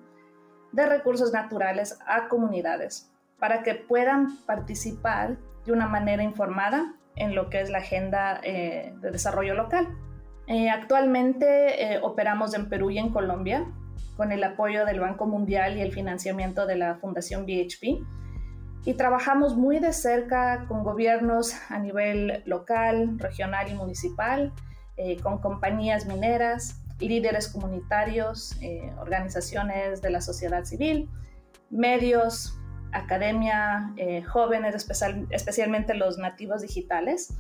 de 0.72 0.86
recursos 0.86 1.34
naturales 1.34 1.98
a 2.06 2.28
comunidades 2.30 3.10
para 3.40 3.64
que 3.64 3.76
puedan 3.76 4.38
participar 4.46 5.38
de 5.66 5.72
una 5.72 5.88
manera 5.88 6.24
informada 6.24 6.96
en 7.16 7.36
lo 7.36 7.50
que 7.50 7.62
es 7.62 7.70
la 7.70 7.80
agenda 7.80 8.40
eh, 8.44 8.94
de 9.02 9.12
desarrollo 9.12 9.54
local. 9.54 9.88
Eh, 10.48 10.70
actualmente 10.70 11.94
eh, 11.94 12.00
operamos 12.02 12.54
en 12.54 12.68
Perú 12.68 12.90
y 12.90 12.98
en 12.98 13.10
Colombia 13.10 13.66
con 14.18 14.32
el 14.32 14.44
apoyo 14.44 14.86
del 14.86 15.00
Banco 15.00 15.26
Mundial 15.26 15.78
y 15.78 15.82
el 15.82 15.92
financiamiento 15.92 16.66
de 16.66 16.76
la 16.76 16.96
Fundación 16.96 17.46
BHP. 17.46 18.04
Y 18.84 18.94
trabajamos 18.96 19.56
muy 19.56 19.80
de 19.80 19.94
cerca 19.94 20.66
con 20.68 20.84
gobiernos 20.84 21.54
a 21.70 21.80
nivel 21.80 22.44
local, 22.46 23.20
regional 23.20 23.70
y 23.70 23.76
municipal, 23.76 24.54
con 25.22 25.40
compañías 25.40 26.08
mineras, 26.08 26.82
líderes 27.00 27.48
comunitarios, 27.48 28.58
organizaciones 29.00 30.02
de 30.02 30.10
la 30.10 30.20
sociedad 30.20 30.64
civil, 30.64 31.10
medios, 31.70 32.60
academia, 32.92 33.94
jóvenes, 34.28 34.76
especialmente 35.32 35.94
los 35.94 36.18
nativos 36.18 36.62
digitales, 36.62 37.34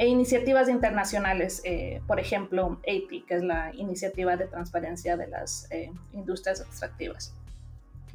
e 0.00 0.08
iniciativas 0.08 0.70
internacionales, 0.70 1.60
eh, 1.62 2.00
por 2.06 2.18
ejemplo, 2.18 2.80
API, 2.84 3.22
que 3.28 3.34
es 3.34 3.42
la 3.42 3.70
iniciativa 3.74 4.34
de 4.34 4.46
transparencia 4.46 5.18
de 5.18 5.26
las 5.26 5.70
eh, 5.70 5.92
industrias 6.14 6.62
extractivas. 6.62 7.34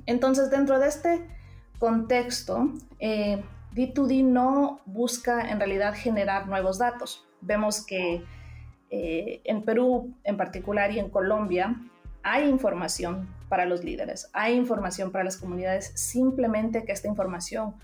Entonces, 0.08 0.50
dentro 0.50 0.80
de 0.80 0.88
este 0.88 1.28
contexto, 1.78 2.72
eh, 2.98 3.44
D2D 3.76 4.24
no 4.26 4.82
busca 4.88 5.48
en 5.48 5.60
realidad 5.60 5.94
generar 5.96 6.48
nuevos 6.48 6.80
datos. 6.80 7.24
Vemos 7.42 7.86
que 7.86 8.24
en 8.90 9.62
Perú 9.64 10.16
en 10.24 10.38
particular 10.38 10.92
y 10.92 11.00
en 11.00 11.10
Colombia 11.10 11.76
hay 12.24 12.48
información 12.50 13.28
para 13.50 13.66
los 13.66 13.84
líderes, 13.84 14.30
hay 14.34 14.56
información 14.56 15.12
para 15.12 15.24
las 15.24 15.38
comunidades, 15.38 15.92
simplemente 15.96 16.84
que 16.84 16.92
esta 16.92 17.08
información 17.08 17.76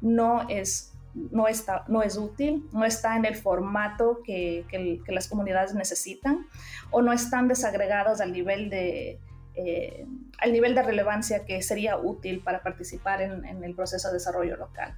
no 0.00 0.48
es 0.48 0.90
no, 1.14 1.48
está, 1.48 1.84
no 1.88 2.02
es 2.02 2.16
útil, 2.16 2.68
no 2.72 2.84
está 2.84 3.16
en 3.16 3.24
el 3.24 3.34
formato 3.34 4.20
que, 4.24 4.64
las 5.08 5.28
comunidades 5.28 5.74
necesitan 5.74 6.46
o 6.90 7.02
no 7.02 7.12
están 7.12 7.48
desagregados 7.48 8.20
al 8.20 8.32
nivel 8.32 8.70
de, 8.70 9.18
eh, 9.54 10.06
al 10.38 10.52
nivel 10.52 10.74
de 10.74 10.82
relevancia 10.82 11.44
que 11.44 11.62
sería 11.62 11.96
útil 11.96 12.42
para 12.42 12.62
participar 12.62 13.22
en, 13.22 13.44
en, 13.44 13.64
el 13.64 13.74
proceso 13.74 14.08
de 14.08 14.14
desarrollo 14.14 14.56
local. 14.56 14.96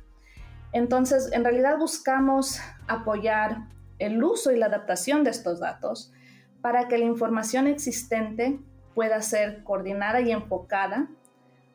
Entonces, 0.72 1.30
en 1.32 1.44
realidad 1.44 1.78
buscamos 1.78 2.60
apoyar 2.88 3.68
el 3.98 4.22
uso 4.22 4.52
y 4.52 4.58
la 4.58 4.66
adaptación 4.66 5.24
de 5.24 5.30
estos 5.30 5.60
datos 5.60 6.12
para 6.60 6.88
que 6.88 6.98
la 6.98 7.04
información 7.04 7.66
existente 7.66 8.58
pueda 8.94 9.22
ser 9.22 9.62
coordinada 9.64 10.20
y 10.20 10.32
enfocada 10.32 11.08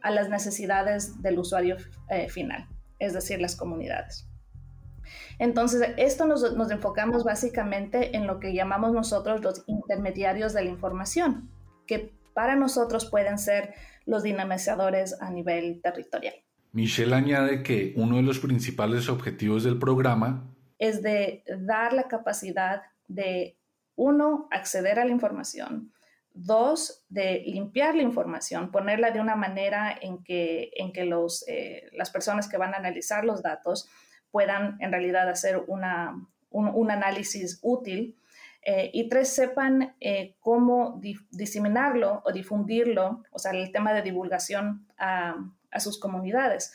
a 0.02 0.12
las 0.12 0.30
necesidades 0.30 1.22
del 1.22 1.40
usuario 1.40 1.78
eh, 2.10 2.30
final, 2.30 2.68
es 3.00 3.14
decir, 3.14 3.42
las 3.42 3.56
comunidades. 3.56 4.28
Entonces, 5.40 5.94
esto 5.98 6.26
nos, 6.26 6.54
nos, 6.56 6.72
enfocamos 6.72 7.24
básicamente 7.24 8.16
en 8.16 8.28
lo 8.28 8.40
que 8.40 8.54
llamamos 8.54 8.94
nosotros 8.94 9.42
los 9.42 9.64
intermediarios 9.68 10.54
de 10.54 10.64
la 10.64 10.70
información, 10.70 11.50
que 11.86 12.14
para 12.34 12.56
nosotros 12.56 13.06
pueden 13.06 13.38
ser 13.38 13.74
los 14.06 14.24
dinamizadores 14.24 15.20
a 15.22 15.30
nivel 15.30 15.82
territorial. 15.82 16.36
Michelle 16.72 17.16
añade 17.16 17.64
que 17.64 17.94
uno 17.96 18.18
de 18.18 18.24
los 18.24 18.40
principales 18.40 19.10
objetivos 19.10 19.64
del 19.64 19.80
programa 19.80 20.54
es 20.80 21.02
de 21.02 21.44
dar 21.60 21.94
la 21.94 22.08
capacidad 22.08 22.84
de, 23.08 23.58
uno, 23.96 24.48
acceder 24.52 25.00
a 25.00 25.06
la 25.06 25.12
información, 25.12 25.92
dos, 26.44 27.04
de 27.10 27.44
limpiar 27.46 27.96
la 27.96 28.04
información, 28.04 28.72
ponerla 28.72 29.12
de 29.12 29.20
una 29.20 29.36
manera 29.36 29.98
en 30.02 30.24
que, 30.24 30.72
en 30.76 30.94
que 30.94 31.06
los, 31.06 31.44
eh, 31.48 31.90
las 31.94 32.10
personas 32.10 32.48
que 32.48 32.58
van 32.58 32.74
a 32.74 32.78
analizar 32.78 33.26
los 33.26 33.42
datos 33.42 33.90
puedan 34.32 34.78
en 34.80 34.92
realidad 34.92 35.30
hacer 35.30 35.64
una, 35.68 36.16
un, 36.50 36.92
análisis 36.92 37.60
útil. 37.62 38.18
Eh, 38.62 38.92
y 38.94 39.08
tres, 39.08 39.30
sepan 39.30 39.96
eh, 40.00 40.36
cómo 40.40 41.00
diseminarlo 41.32 42.22
o 42.26 42.32
difundirlo, 42.32 43.24
o 43.32 43.40
sea, 43.40 43.52
el 43.52 43.72
tema 43.72 43.94
de 43.94 44.02
divulgación 44.02 44.88
a, 44.98 45.36
a 45.72 45.80
sus 45.80 46.00
comunidades 46.00 46.74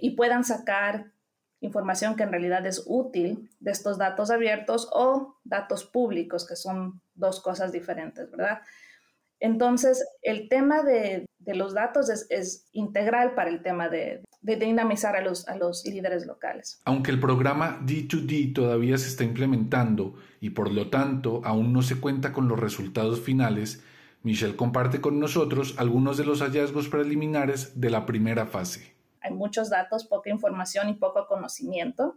y 0.00 0.10
puedan 0.10 0.44
sacar 0.44 1.10
información 1.60 2.16
que 2.16 2.22
en 2.22 2.30
realidad 2.30 2.66
es 2.66 2.84
útil 2.86 3.50
de 3.60 3.70
estos 3.70 3.98
datos 3.98 4.30
abiertos 4.30 4.88
o 4.92 5.36
datos 5.44 5.84
públicos, 5.84 6.46
que 6.46 6.56
son 6.56 7.00
dos 7.14 7.40
cosas 7.40 7.72
diferentes, 7.72 8.30
¿verdad? 8.30 8.60
Entonces, 9.38 10.04
el 10.22 10.48
tema 10.48 10.82
de, 10.82 11.26
los 11.46 11.74
datos 11.74 12.08
es, 12.08 12.68
integral 12.72 13.34
para 13.34 13.50
el 13.50 13.62
tema 13.62 13.88
de, 13.88 14.22
dinamizar 14.40 15.16
a 15.16 15.20
los, 15.20 15.84
líderes 15.84 16.26
locales. 16.26 16.80
Aunque 16.84 17.10
el 17.10 17.20
programa 17.20 17.80
D2D 17.84 18.54
todavía 18.54 18.96
se 18.96 19.08
está 19.08 19.24
implementando 19.24 20.14
y 20.40 20.50
por 20.50 20.70
lo 20.70 20.88
tanto 20.88 21.42
aún 21.44 21.72
no 21.72 21.82
se 21.82 22.00
cuenta 22.00 22.32
con 22.32 22.48
los 22.48 22.58
resultados 22.58 23.20
finales, 23.20 23.82
Michelle 24.22 24.56
comparte 24.56 25.00
con 25.00 25.20
nosotros 25.20 25.74
algunos 25.78 26.16
de 26.16 26.24
los 26.24 26.40
hallazgos 26.40 26.88
preliminares 26.88 27.80
de 27.80 27.90
la 27.90 28.06
primera 28.06 28.46
fase 28.46 28.95
hay 29.26 29.34
muchos 29.34 29.70
datos, 29.70 30.06
poca 30.06 30.30
información 30.30 30.88
y 30.88 30.94
poco 30.94 31.26
conocimiento. 31.26 32.16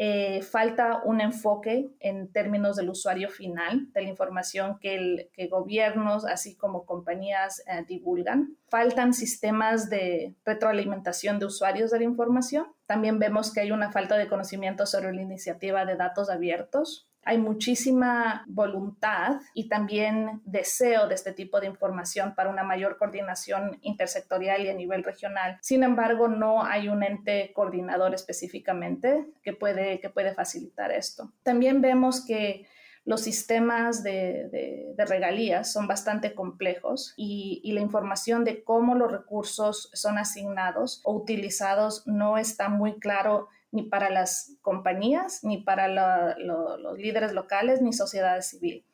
Eh, 0.00 0.42
falta 0.42 1.02
un 1.04 1.20
enfoque 1.20 1.90
en 1.98 2.30
términos 2.30 2.76
del 2.76 2.88
usuario 2.88 3.30
final, 3.30 3.92
de 3.92 4.02
la 4.02 4.08
información 4.08 4.78
que, 4.78 5.28
gobiernos, 5.50 6.24
así 6.24 6.54
como 6.54 6.86
compañías, 6.86 7.64
eh, 7.66 7.84
divulgan. 7.86 8.56
Faltan 8.68 9.12
sistemas 9.12 9.90
de 9.90 10.36
retroalimentación 10.44 11.40
de 11.40 11.46
usuarios 11.46 11.90
de 11.90 11.98
la 11.98 12.04
información. 12.04 12.66
También 12.86 13.18
vemos 13.18 13.52
que 13.52 13.60
hay 13.60 13.72
una 13.72 13.90
falta 13.90 14.16
de 14.16 14.28
conocimiento 14.28 14.86
sobre 14.86 15.12
la 15.12 15.22
iniciativa 15.22 15.84
de 15.84 15.96
datos 15.96 16.30
abiertos 16.30 17.07
hay 17.28 17.36
muchísima 17.36 18.42
voluntad 18.46 19.42
y 19.52 19.68
también 19.68 20.40
deseo 20.46 21.08
de 21.08 21.14
este 21.14 21.34
tipo 21.34 21.60
de 21.60 21.66
información 21.66 22.34
para 22.34 22.48
una 22.48 22.64
mayor 22.64 22.96
coordinación 22.96 23.78
intersectorial 23.82 24.62
y 24.62 24.70
a 24.70 24.72
nivel 24.72 25.04
regional. 25.04 25.58
Sin 25.60 25.82
embargo, 25.82 26.28
no 26.28 26.64
hay 26.64 26.88
un 26.88 27.02
ente 27.02 27.52
coordinador 27.52 28.14
específicamente 28.14 29.26
que 29.42 29.52
puede, 29.52 30.00
que 30.00 30.08
puede 30.08 30.32
facilitar 30.32 30.90
esto. 30.90 31.30
También 31.42 31.82
vemos 31.82 32.24
que 32.24 32.66
los 33.04 33.20
sistemas 33.20 34.02
de, 34.02 34.94
regalías 34.96 35.70
son 35.70 35.86
bastante 35.86 36.34
complejos 36.34 37.12
y, 37.14 37.60
y, 37.62 37.72
la 37.72 37.80
información 37.80 38.44
de 38.44 38.64
cómo 38.64 38.94
los 38.94 39.12
recursos 39.12 39.90
son 39.92 40.16
asignados 40.16 41.02
o 41.04 41.14
utilizados 41.14 42.06
no 42.06 42.38
está 42.38 42.70
muy 42.70 42.98
claro 42.98 43.48
ni 43.70 43.82
para 43.82 44.10
las 44.10 44.56
compañías, 44.62 45.44
ni 45.44 45.58
para 45.58 45.88
los 45.88 46.98
líderes 46.98 47.32
locales, 47.32 47.82
ni 47.82 47.92
sociedad 47.92 48.40
civil. 48.40 48.84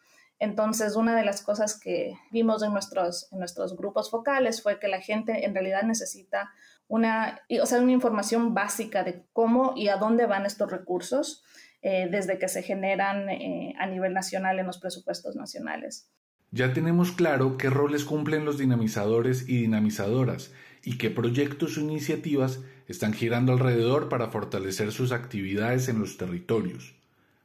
Entonces, 0.41 0.97
una 0.97 1.17
de 1.17 1.25
las 1.25 1.43
cosas 1.43 1.79
que 1.79 2.15
vimos 2.33 2.63
en 2.63 2.73
nuestros, 2.73 3.33
en 3.33 3.39
nuestros 3.39 3.77
grupos 3.77 4.11
focales 4.11 4.63
fue 4.63 4.81
que 4.81 4.89
la 4.89 5.01
gente 5.01 5.45
en 5.45 5.55
realidad 5.55 5.85
necesita 5.85 6.51
una, 6.89 7.41
o 7.63 7.67
sea, 7.67 7.81
una 7.81 7.93
información 7.93 8.53
básica 8.53 9.05
de 9.05 9.25
cómo 9.33 9.73
y 9.77 9.89
a 9.89 9.97
dónde 9.97 10.27
van 10.27 10.45
estos 10.45 10.71
recursos 10.71 11.45
eh, 11.83 12.09
desde 12.11 12.39
que 12.39 12.49
se 12.49 12.63
generan 12.63 13.29
eh, 13.31 13.75
a 13.79 13.87
nivel 13.87 14.13
nacional 14.13 14.59
en 14.59 14.67
los 14.67 14.79
presupuestos 14.79 15.37
nacionales. 15.37 16.11
Ya 16.51 16.73
tenemos 16.73 17.13
claro 17.13 17.57
qué 17.57 17.71
roles 17.71 18.05
cumplen 18.05 18.45
los 18.45 18.59
dinamizadores 18.59 19.49
y 19.49 19.63
dinamizadoras 19.63 20.53
y 20.83 20.99
qué 20.99 21.11
proyectos 21.11 21.77
o 21.79 21.81
iniciativas 21.81 22.61
están 22.89 23.13
girando 23.13 23.53
alrededor 23.53 24.09
para 24.09 24.29
fortalecer 24.29 24.93
sus 24.93 25.13
actividades 25.13 25.89
en 25.89 25.99
los 25.99 26.17
territorios. 26.17 26.95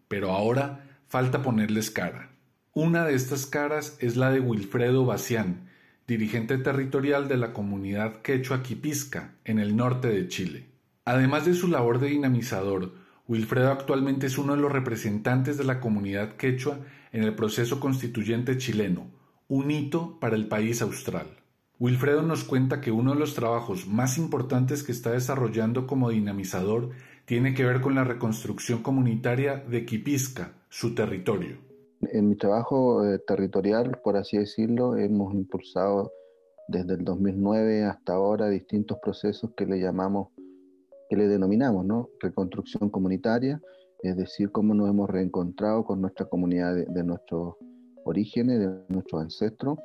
Pero 0.07 0.31
ahora 0.31 0.85
falta 1.07 1.41
ponerles 1.41 1.91
cara. 1.91 2.29
Una 2.73 3.05
de 3.05 3.15
estas 3.15 3.45
caras 3.45 3.97
es 3.99 4.15
la 4.15 4.31
de 4.31 4.39
Wilfredo 4.39 5.05
Bacián, 5.05 5.69
dirigente 6.07 6.57
territorial 6.57 7.27
de 7.27 7.37
la 7.37 7.53
comunidad 7.53 8.21
quechua 8.21 8.63
Quipisca, 8.63 9.35
en 9.45 9.59
el 9.59 9.75
norte 9.75 10.07
de 10.07 10.27
Chile. 10.27 10.65
Además 11.05 11.45
de 11.45 11.53
su 11.53 11.67
labor 11.67 11.99
de 11.99 12.07
dinamizador, 12.07 12.93
Wilfredo 13.27 13.71
actualmente 13.71 14.27
es 14.27 14.37
uno 14.37 14.55
de 14.55 14.61
los 14.61 14.71
representantes 14.71 15.57
de 15.57 15.63
la 15.63 15.79
comunidad 15.79 16.35
quechua 16.35 16.79
en 17.11 17.23
el 17.23 17.35
proceso 17.35 17.79
constituyente 17.79 18.57
chileno, 18.57 19.07
un 19.47 19.71
hito 19.71 20.19
para 20.19 20.35
el 20.35 20.47
país 20.47 20.81
austral. 20.81 21.38
Wilfredo 21.79 22.21
nos 22.21 22.43
cuenta 22.43 22.81
que 22.81 22.91
uno 22.91 23.13
de 23.13 23.19
los 23.19 23.35
trabajos 23.35 23.87
más 23.87 24.17
importantes 24.17 24.83
que 24.83 24.91
está 24.91 25.11
desarrollando 25.11 25.87
como 25.87 26.09
dinamizador 26.09 26.89
tiene 27.23 27.53
que 27.53 27.63
ver 27.63 27.79
con 27.79 27.95
la 27.95 28.03
reconstrucción 28.03 28.83
comunitaria 28.83 29.55
de 29.55 29.85
Quipisca, 29.85 30.51
su 30.67 30.93
territorio. 30.93 31.57
En 32.01 32.27
mi 32.27 32.35
trabajo 32.35 33.05
eh, 33.05 33.19
territorial, 33.25 33.97
por 34.03 34.17
así 34.17 34.37
decirlo, 34.37 34.97
hemos 34.97 35.33
impulsado 35.33 36.11
desde 36.67 36.95
el 36.95 37.05
2009 37.05 37.85
hasta 37.85 38.13
ahora 38.13 38.49
distintos 38.49 38.97
procesos 39.01 39.51
que 39.55 39.65
le 39.65 39.79
llamamos, 39.79 40.33
que 41.09 41.15
le 41.15 41.29
denominamos, 41.29 41.85
¿no? 41.85 42.09
Reconstrucción 42.19 42.89
comunitaria, 42.89 43.61
es 44.03 44.17
decir, 44.17 44.51
cómo 44.51 44.73
nos 44.73 44.89
hemos 44.89 45.09
reencontrado 45.09 45.85
con 45.85 46.01
nuestra 46.01 46.25
comunidad 46.25 46.75
de, 46.75 46.85
de 46.89 47.03
nuestros 47.05 47.55
orígenes, 48.03 48.59
de 48.59 48.67
nuestros 48.89 49.21
ancestros, 49.21 49.79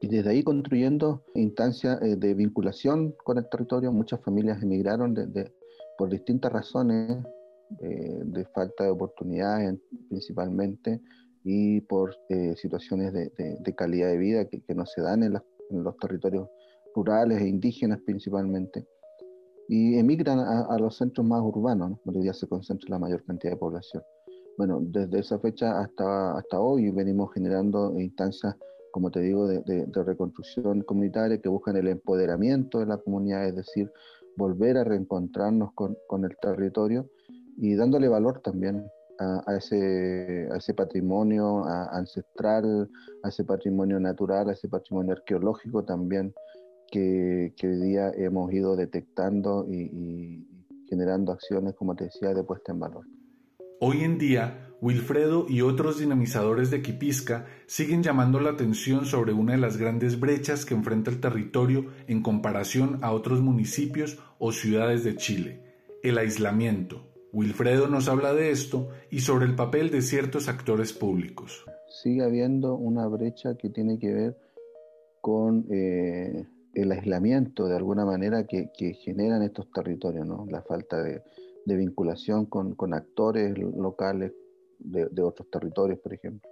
y 0.00 0.08
desde 0.08 0.30
ahí 0.30 0.42
construyendo 0.42 1.22
instancias 1.34 2.00
eh, 2.02 2.16
de 2.16 2.34
vinculación 2.34 3.14
con 3.22 3.38
el 3.38 3.48
territorio. 3.48 3.92
Muchas 3.92 4.20
familias 4.22 4.62
emigraron 4.62 5.14
por 5.98 6.08
distintas 6.08 6.50
razones, 6.50 7.18
eh, 7.80 8.20
de 8.24 8.44
falta 8.46 8.84
de 8.84 8.90
oportunidades 8.90 9.78
principalmente, 10.08 11.00
y 11.44 11.82
por 11.82 12.16
eh, 12.30 12.54
situaciones 12.56 13.12
de, 13.12 13.74
calidad 13.76 14.08
de 14.08 14.18
vida 14.18 14.44
que, 14.46 14.74
no 14.74 14.86
se 14.86 15.02
dan 15.02 15.22
en, 15.22 15.34
los 15.70 15.96
territorios 15.98 16.48
rurales 16.94 17.40
e 17.40 17.48
indígenas 17.48 18.00
principalmente. 18.04 18.86
Y 19.68 19.98
emigran 19.98 20.40
a, 20.40 20.76
los 20.78 20.96
centros 20.96 21.24
más 21.24 21.42
urbanos, 21.42 21.98
donde 22.04 22.24
ya 22.24 22.32
se 22.32 22.48
concentra 22.48 22.90
la 22.90 22.98
mayor 22.98 23.22
cantidad 23.24 23.52
de 23.52 23.58
población. 23.58 24.02
Bueno, 24.58 24.80
desde 24.82 25.20
esa 25.20 25.38
fecha 25.38 25.78
hasta, 25.78 26.36
hasta 26.36 26.60
hoy 26.60 26.90
venimos 26.90 27.32
generando 27.32 27.98
instancias 28.00 28.56
como 28.90 29.10
te 29.10 29.20
digo, 29.20 29.46
de, 29.46 29.86
reconstrucción 29.92 30.82
comunitaria 30.82 31.40
que 31.40 31.48
buscan 31.48 31.76
el 31.76 31.88
empoderamiento 31.88 32.78
de 32.78 32.86
la 32.86 32.98
comunidad, 32.98 33.46
es 33.46 33.56
decir, 33.56 33.90
volver 34.36 34.76
a 34.76 34.84
reencontrarnos 34.84 35.72
con, 35.74 36.24
el 36.24 36.36
territorio 36.40 37.08
y 37.56 37.74
dándole 37.74 38.08
valor 38.08 38.40
también 38.40 38.86
a, 39.18 39.56
ese, 39.56 40.48
a 40.50 40.56
ese, 40.56 40.72
patrimonio 40.72 41.64
ancestral, 41.66 42.90
a 43.22 43.28
ese 43.28 43.44
patrimonio 43.44 44.00
natural, 44.00 44.48
a 44.48 44.52
ese 44.52 44.68
patrimonio 44.68 45.12
arqueológico 45.12 45.84
también 45.84 46.32
que, 46.90 47.52
hoy 47.62 47.80
día 47.80 48.10
hemos 48.16 48.52
ido 48.52 48.76
detectando 48.76 49.66
y, 49.68 49.90
y 49.92 50.46
generando 50.88 51.32
acciones, 51.32 51.74
como 51.74 51.94
te 51.94 52.04
decía, 52.04 52.32
de 52.32 52.42
puesta 52.42 52.72
en 52.72 52.80
valor. 52.80 53.04
Hoy 53.80 54.04
en 54.04 54.18
día, 54.18 54.69
Wilfredo 54.80 55.46
y 55.48 55.60
otros 55.60 55.98
dinamizadores 55.98 56.70
de 56.70 56.80
Quipisca 56.80 57.46
siguen 57.66 58.02
llamando 58.02 58.40
la 58.40 58.50
atención 58.50 59.04
sobre 59.04 59.32
una 59.32 59.52
de 59.52 59.58
las 59.58 59.76
grandes 59.76 60.18
brechas 60.18 60.64
que 60.64 60.74
enfrenta 60.74 61.10
el 61.10 61.20
territorio 61.20 61.86
en 62.06 62.22
comparación 62.22 62.98
a 63.02 63.12
otros 63.12 63.40
municipios 63.40 64.18
o 64.38 64.52
ciudades 64.52 65.04
de 65.04 65.16
Chile, 65.16 65.62
el 66.02 66.16
aislamiento. 66.16 67.06
Wilfredo 67.32 67.88
nos 67.88 68.08
habla 68.08 68.32
de 68.32 68.50
esto 68.50 68.88
y 69.10 69.20
sobre 69.20 69.46
el 69.46 69.54
papel 69.54 69.90
de 69.90 70.02
ciertos 70.02 70.48
actores 70.48 70.92
públicos. 70.92 71.64
Sigue 72.02 72.24
habiendo 72.24 72.74
una 72.74 73.06
brecha 73.06 73.56
que 73.56 73.68
tiene 73.68 73.98
que 73.98 74.12
ver 74.12 74.36
con 75.20 75.66
eh, 75.70 76.46
el 76.74 76.92
aislamiento 76.92 77.66
de 77.66 77.76
alguna 77.76 78.04
manera 78.04 78.46
que, 78.46 78.70
generan 79.04 79.42
estos 79.42 79.70
territorios, 79.70 80.26
la 80.50 80.62
falta 80.62 81.02
de, 81.02 81.22
vinculación 81.66 82.46
con, 82.46 82.94
actores 82.94 83.56
locales, 83.58 84.32
de, 84.80 85.22
otros 85.22 85.48
territorios, 85.50 85.98
por 86.00 86.12
ejemplo, 86.12 86.50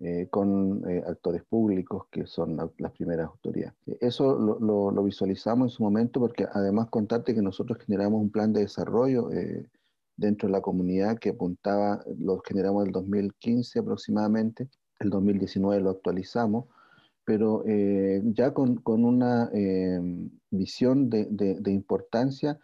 eh, 0.00 0.26
con 0.30 0.82
eh, 0.90 1.02
actores 1.06 1.42
públicos 1.44 2.06
que 2.10 2.26
son 2.26 2.56
las 2.56 2.92
primeras 2.92 3.28
autoridades. 3.28 3.74
Eso 4.00 4.36
lo, 4.38 5.02
visualizamos 5.02 5.66
en 5.66 5.70
su 5.70 5.82
momento 5.82 6.20
porque 6.20 6.46
además 6.50 6.88
contarte 6.90 7.34
que 7.34 7.42
nosotros 7.42 7.78
generamos 7.84 8.20
un 8.20 8.30
plan 8.30 8.52
de 8.52 8.60
desarrollo 8.60 9.30
eh, 9.30 9.68
dentro 10.16 10.48
de 10.48 10.52
la 10.52 10.60
comunidad 10.60 11.18
que 11.18 11.30
apuntaba, 11.30 12.02
lo 12.18 12.40
generamos 12.40 12.82
en 12.82 12.88
el 12.88 12.92
2015 12.92 13.78
aproximadamente, 13.78 14.68
el 15.00 15.10
2019 15.10 15.82
lo 15.82 15.90
actualizamos, 15.90 16.66
pero 17.24 17.62
eh, 17.66 18.20
ya 18.24 18.52
con, 18.52 18.76
con 18.76 19.04
una 19.04 19.50
eh, 19.52 20.00
visión 20.50 21.08
de, 21.08 21.26
de, 21.30 21.72
importancia, 21.72 22.58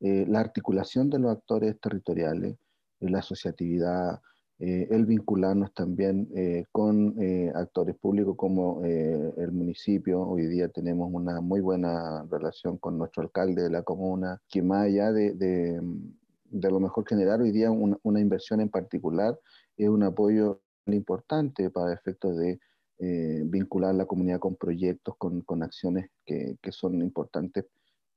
eh, 0.00 0.24
la 0.28 0.40
articulación 0.40 1.10
de 1.10 1.18
los 1.18 1.32
actores 1.32 1.78
territoriales, 1.80 2.56
la 3.00 3.18
asociatividad, 3.18 4.20
el 4.58 5.04
vincularnos 5.04 5.74
también 5.74 6.28
con 6.70 7.16
actores 7.54 7.96
públicos 7.96 8.36
como 8.36 8.82
el 8.84 9.52
municipio. 9.52 10.22
Hoy 10.22 10.46
día 10.46 10.68
tenemos 10.68 11.10
una 11.12 11.40
muy 11.40 11.60
buena 11.60 12.24
relación 12.30 12.78
con 12.78 12.96
nuestro 12.96 13.22
alcalde 13.22 13.62
de 13.62 13.70
la 13.70 13.82
comuna, 13.82 14.40
que 14.48 14.62
más 14.62 14.84
allá 14.84 15.12
de, 15.12 15.34
de, 15.34 16.70
lo 16.70 16.80
mejor 16.80 17.06
generar 17.06 17.40
hoy 17.40 17.50
día 17.50 17.70
una, 17.70 17.98
una 18.02 18.20
inversión 18.20 18.60
en 18.60 18.68
particular, 18.68 19.38
es 19.76 19.88
un 19.88 20.02
apoyo 20.04 20.60
importante 20.86 21.70
para 21.70 21.92
efectos 21.92 22.36
de 22.36 22.60
eh, 22.98 23.42
vincular 23.44 23.94
la 23.94 24.06
comunidad 24.06 24.38
con 24.38 24.54
proyectos, 24.54 25.16
con, 25.18 25.40
con 25.42 25.62
acciones 25.62 26.10
que, 26.24 26.56
que, 26.62 26.70
son 26.70 27.02
importantes 27.02 27.66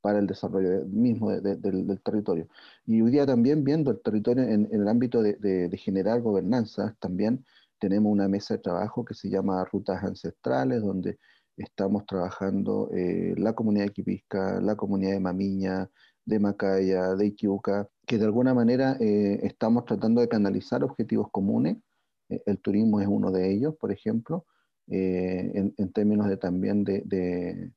para 0.08 0.20
el 0.20 0.28
desarrollo 0.28 0.86
mismo 0.86 1.32
del, 1.32 1.62
del, 1.62 2.02
territorio. 2.02 2.48
Y 2.86 3.02
hoy 3.02 3.12
día 3.12 3.26
también 3.26 3.66
viendo 3.66 3.92
el 3.92 4.00
territorio 4.02 4.42
en, 4.46 4.70
el 4.72 4.88
ámbito 4.88 5.22
de, 5.22 5.34
de, 5.34 5.78
generar 5.78 6.22
gobernanza, 6.22 6.96
también 7.02 7.44
tenemos 7.78 8.10
una 8.10 8.30
mesa 8.30 8.54
de 8.54 8.62
trabajo 8.62 9.04
que 9.04 9.14
se 9.14 9.30
llama 9.30 9.66
Rutas 9.66 10.02
Ancestrales, 10.02 10.82
donde 10.82 11.20
estamos 11.58 12.06
trabajando 12.06 12.90
eh, 12.94 13.36
la 13.38 13.52
comunidad 13.52 13.88
de 13.88 13.92
Quipisca, 13.92 14.62
la 14.62 14.78
comunidad 14.78 15.12
de 15.12 15.20
Mamiña, 15.20 15.90
de 16.24 16.40
Macaya, 16.40 17.14
de 17.16 17.26
Iquiuca, 17.26 17.90
que 18.06 18.18
de 18.18 18.24
alguna 18.24 18.54
manera 18.54 18.96
eh, 19.02 19.42
estamos 19.44 19.84
tratando 19.84 20.22
de 20.22 20.30
canalizar 20.30 20.86
objetivos 20.86 21.28
comunes. 21.32 21.76
el 22.30 22.60
turismo 22.60 23.02
es 23.02 23.08
uno 23.08 23.30
de 23.30 23.52
ellos, 23.52 23.76
por 23.76 23.92
ejemplo, 23.92 24.46
eh, 24.90 25.52
en, 25.76 25.92
términos 25.92 26.30
de 26.30 26.38
también 26.38 26.86
de, 26.86 27.02
de, 27.04 27.74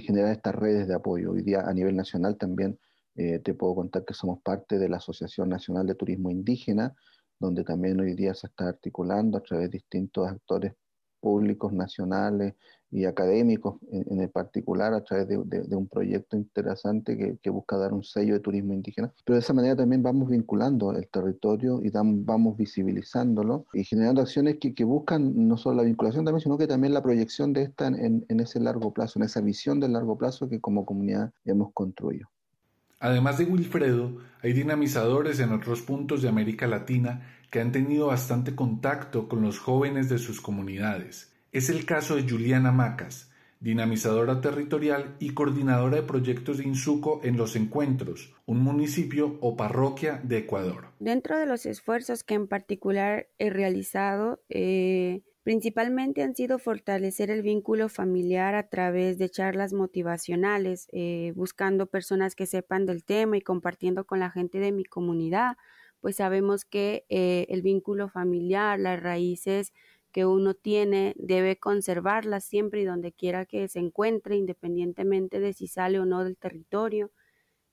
generar 0.00 0.32
estas 0.32 0.54
redes 0.54 0.88
de 0.88 0.94
apoyo. 0.94 1.32
Hoy 1.32 1.42
día 1.42 1.60
a 1.60 1.72
nivel 1.72 1.96
nacional 1.96 2.36
también 2.36 2.78
eh, 3.16 3.38
te 3.38 3.54
puedo 3.54 3.74
contar 3.74 4.04
que 4.04 4.14
somos 4.14 4.40
parte 4.42 4.78
de 4.78 4.88
la 4.88 4.96
Asociación 4.96 5.48
Nacional 5.48 5.86
de 5.86 5.94
Turismo 5.94 6.30
Indígena, 6.30 6.94
donde 7.38 7.64
también 7.64 8.00
hoy 8.00 8.14
día 8.14 8.34
se 8.34 8.46
está 8.46 8.68
articulando 8.68 9.38
a 9.38 9.42
través 9.42 9.70
de 9.70 9.78
distintos 9.78 10.28
actores 10.28 10.74
públicos 11.20 11.72
nacionales 11.72 12.54
y 12.94 13.06
académicos 13.06 13.76
en, 13.90 14.20
el 14.20 14.30
particular 14.30 14.94
a 14.94 15.02
través 15.02 15.26
de, 15.28 15.76
un 15.76 15.88
proyecto 15.88 16.36
interesante 16.36 17.38
que, 17.42 17.50
busca 17.50 17.76
dar 17.76 17.92
un 17.92 18.04
sello 18.04 18.34
de 18.34 18.40
turismo 18.40 18.72
indígena. 18.72 19.12
Pero 19.24 19.34
de 19.34 19.40
esa 19.40 19.52
manera 19.52 19.74
también 19.74 20.02
vamos 20.02 20.30
vinculando 20.30 20.92
el 20.92 21.08
territorio 21.08 21.80
y 21.82 21.90
vamos 21.90 22.56
visibilizándolo 22.56 23.66
y 23.72 23.82
generando 23.82 24.22
acciones 24.22 24.58
que, 24.60 24.84
buscan 24.84 25.48
no 25.48 25.56
solo 25.56 25.78
la 25.78 25.82
vinculación 25.82 26.24
también, 26.24 26.42
sino 26.42 26.56
que 26.56 26.68
también 26.68 26.94
la 26.94 27.02
proyección 27.02 27.52
de 27.52 27.62
esta 27.62 27.88
en, 27.88 28.24
en 28.28 28.40
ese 28.40 28.60
largo 28.60 28.92
plazo, 28.92 29.18
en 29.18 29.24
esa 29.24 29.40
visión 29.40 29.80
del 29.80 29.94
largo 29.94 30.16
plazo 30.16 30.48
que 30.48 30.60
como 30.60 30.86
comunidad 30.86 31.32
hemos 31.44 31.72
construido. 31.72 32.28
Además 33.00 33.38
de 33.38 33.44
Wilfredo, 33.44 34.18
hay 34.40 34.52
dinamizadores 34.52 35.40
en 35.40 35.52
otros 35.52 35.82
puntos 35.82 36.22
de 36.22 36.28
América 36.28 36.68
Latina 36.68 37.22
que 37.50 37.60
han 37.60 37.72
tenido 37.72 38.06
bastante 38.06 38.54
contacto 38.54 39.28
con 39.28 39.42
los 39.42 39.58
jóvenes 39.58 40.08
de 40.08 40.18
sus 40.18 40.40
comunidades. 40.40 41.33
Es 41.54 41.70
el 41.70 41.86
caso 41.86 42.16
de 42.16 42.28
Juliana 42.28 42.72
Macas, 42.72 43.30
dinamizadora 43.60 44.40
territorial 44.40 45.14
y 45.20 45.34
coordinadora 45.34 45.98
de 45.98 46.02
proyectos 46.02 46.58
de 46.58 46.64
Insuco 46.64 47.20
en 47.22 47.36
Los 47.36 47.54
Encuentros, 47.54 48.34
un 48.44 48.58
municipio 48.58 49.38
o 49.40 49.56
parroquia 49.56 50.20
de 50.24 50.38
Ecuador. 50.38 50.88
Dentro 50.98 51.38
de 51.38 51.46
los 51.46 51.64
esfuerzos 51.64 52.24
que 52.24 52.34
en 52.34 52.48
particular 52.48 53.28
he 53.38 53.50
realizado, 53.50 54.42
eh, 54.48 55.22
principalmente 55.44 56.24
han 56.24 56.34
sido 56.34 56.58
fortalecer 56.58 57.30
el 57.30 57.42
vínculo 57.42 57.88
familiar 57.88 58.56
a 58.56 58.68
través 58.68 59.16
de 59.18 59.30
charlas 59.30 59.72
motivacionales, 59.72 60.88
eh, 60.90 61.32
buscando 61.36 61.86
personas 61.86 62.34
que 62.34 62.46
sepan 62.46 62.84
del 62.84 63.04
tema 63.04 63.36
y 63.36 63.42
compartiendo 63.42 64.06
con 64.06 64.18
la 64.18 64.32
gente 64.32 64.58
de 64.58 64.72
mi 64.72 64.84
comunidad 64.84 65.56
pues 66.04 66.16
sabemos 66.16 66.66
que 66.66 67.06
eh, 67.08 67.46
el 67.48 67.62
vínculo 67.62 68.10
familiar, 68.10 68.78
las 68.78 69.02
raíces 69.02 69.72
que 70.14 70.24
uno 70.26 70.54
tiene, 70.54 71.12
debe 71.18 71.58
conservarlas 71.58 72.44
siempre 72.44 72.80
y 72.80 72.84
donde 72.84 73.12
quiera 73.12 73.46
que 73.46 73.66
se 73.66 73.80
encuentre, 73.80 74.36
independientemente 74.36 75.40
de 75.40 75.52
si 75.52 75.66
sale 75.66 75.98
o 75.98 76.06
no 76.06 76.22
del 76.22 76.36
territorio. 76.36 77.10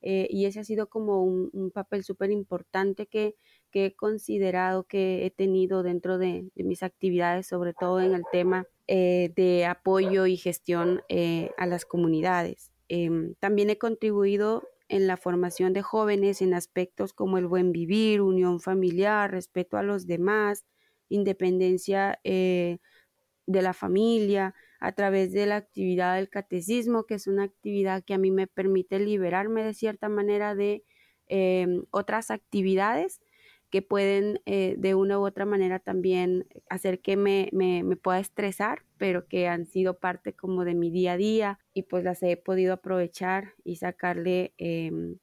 Eh, 0.02 0.26
y 0.32 0.46
ese 0.46 0.60
ha 0.60 0.64
sido 0.64 0.90
como 0.90 1.24
un, 1.24 1.70
papel 1.72 2.04
súper 2.04 2.32
importante 2.32 3.06
que, 3.06 3.36
he 3.74 3.96
considerado 3.96 4.86
que 4.86 5.28
he 5.28 5.30
tenido 5.30 5.84
dentro 5.84 6.18
de, 6.18 6.50
mis 6.56 6.82
actividades, 6.82 7.46
sobre 7.46 7.76
todo 7.76 8.02
en 8.02 8.16
el 8.16 8.24
tema 8.32 8.66
eh, 8.88 9.32
de 9.36 9.68
apoyo 9.68 10.26
y 10.26 10.36
gestión 10.36 11.04
a 11.58 11.66
las 11.68 11.86
comunidades. 11.86 12.72
Em, 12.90 13.36
también 13.36 13.70
he 13.70 13.78
contribuido 13.78 14.68
en 14.90 15.06
la 15.06 15.16
formación 15.16 15.74
de 15.74 15.84
jóvenes 15.84 16.42
en 16.42 16.56
aspectos 16.56 17.14
como 17.14 17.38
el 17.38 17.46
buen 17.46 17.72
vivir, 17.72 18.20
unión 18.20 18.60
familiar, 18.60 19.30
respeto 19.30 19.78
a 19.78 19.84
los 19.84 20.08
demás, 20.08 20.66
independencia 21.12 22.20
eh, 22.24 22.80
de 23.46 23.62
la 23.62 23.74
familia, 23.74 24.56
a 24.80 24.94
través 24.94 25.32
de 25.32 25.46
la 25.46 25.58
actividad 25.58 26.16
del 26.16 26.30
catecismo, 26.30 27.04
que 27.04 27.14
es 27.14 27.28
una 27.28 27.44
actividad 27.44 28.04
que 28.04 28.16
a 28.16 28.18
mí 28.18 28.32
me 28.32 28.48
permite 28.48 29.00
liberarme 29.00 29.64
de 29.64 29.76
cierta 29.76 30.10
manera 30.10 30.56
de 30.56 30.84
em, 31.28 31.84
otras 31.92 32.32
actividades 32.32 33.22
que 33.70 33.82
pueden 33.84 34.42
eh, 34.46 34.76
de 34.78 34.96
una 34.96 35.20
u 35.20 35.26
otra 35.26 35.46
manera 35.46 35.80
también 35.80 36.48
hacer 36.70 37.00
que 37.00 37.16
me, 37.16 37.50
me, 37.54 37.96
pueda 37.96 38.20
estresar, 38.20 38.84
pero 38.98 39.28
que 39.28 39.48
han 39.48 39.66
sido 39.66 40.00
parte 40.00 40.34
como 40.34 40.66
de 40.66 40.74
mi 40.74 40.90
día 40.90 41.14
a 41.14 41.18
día 41.18 41.60
y 41.74 41.84
pues 41.84 42.04
las 42.04 42.22
he 42.24 42.36
podido 42.36 42.74
aprovechar 42.74 43.54
y 43.64 43.78
sacarle 43.78 44.54
em, 44.58 45.18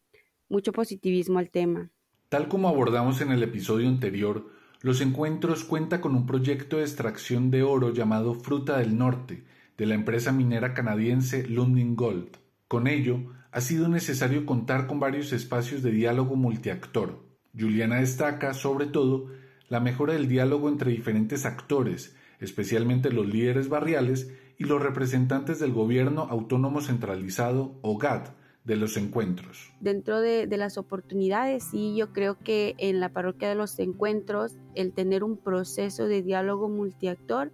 mucho 0.48 0.72
positivismo 0.72 1.40
al 1.40 1.51
tema. 1.51 1.90
Tal 2.29 2.48
como 2.48 2.68
abordamos 2.68 3.20
en 3.20 3.33
el 3.33 3.42
episodio 3.42 3.88
anterior, 3.88 4.46
Los 4.80 5.00
Encuentros 5.00 5.64
cuenta 5.64 6.00
con 6.00 6.14
un 6.14 6.24
proyecto 6.24 6.76
de 6.76 6.84
extracción 6.84 7.50
de 7.50 7.64
oro 7.64 7.92
llamado 7.92 8.34
Fruta 8.34 8.78
del 8.78 8.96
Norte, 8.96 9.42
de 9.76 9.86
la 9.86 9.94
empresa 9.94 10.30
minera 10.30 10.72
canadiense 10.72 11.48
Lundin 11.48 11.96
Gold. 11.96 12.36
Con 12.68 12.86
ello, 12.86 13.18
ha 13.50 13.60
sido 13.60 13.88
necesario 13.88 14.46
contar 14.46 14.86
con 14.86 15.00
varios 15.00 15.32
espacios 15.32 15.82
de 15.82 15.90
diálogo 15.90 16.36
multiactor, 16.36 17.28
Juliana 17.58 17.96
destaca, 17.96 18.54
sobre 18.54 18.86
todo, 18.86 19.26
la 19.68 19.80
mejora 19.80 20.12
del 20.12 20.28
diálogo 20.28 20.68
entre 20.68 20.92
diferentes 20.92 21.44
actores, 21.44 22.14
especialmente 22.38 23.10
los 23.10 23.26
líderes 23.26 23.68
barriales 23.68 24.32
y 24.58 24.64
los 24.64 24.80
representantes 24.80 25.58
del 25.58 25.72
gobierno 25.72 26.28
autónomo 26.30 26.80
centralizado 26.80 27.78
o 27.82 27.98
GAT 27.98 28.38
de 28.68 28.76
los 28.76 28.98
encuentros. 28.98 29.72
Dentro 29.81 30.20
de, 30.20 30.46
las 30.59 30.76
oportunidades, 30.76 31.64
sí, 31.64 31.96
yo 31.96 32.12
creo 32.12 32.38
que 32.38 32.74
en 32.76 33.00
la 33.00 33.09
parroquia 33.09 33.48
de 33.48 33.54
los 33.54 33.78
encuentros 33.78 34.57
el 34.74 34.92
tener 34.92 35.24
un 35.24 35.38
proceso 35.38 36.07
de 36.07 36.22
diálogo 36.22 36.68
multiactor 36.68 37.50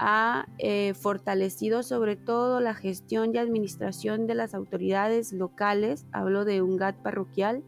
ha 0.00 0.48
eh, 0.58 0.94
fortalecido 0.94 1.84
sobre 1.84 2.16
todo 2.16 2.60
la 2.60 2.74
gestión 2.74 3.34
y 3.34 3.38
administración 3.38 4.26
de 4.26 4.34
las 4.34 4.52
autoridades 4.52 5.32
locales, 5.32 6.06
hablo 6.10 6.44
de 6.44 6.60
un 6.60 6.76
GAT 6.76 6.96
parroquial, 6.96 7.62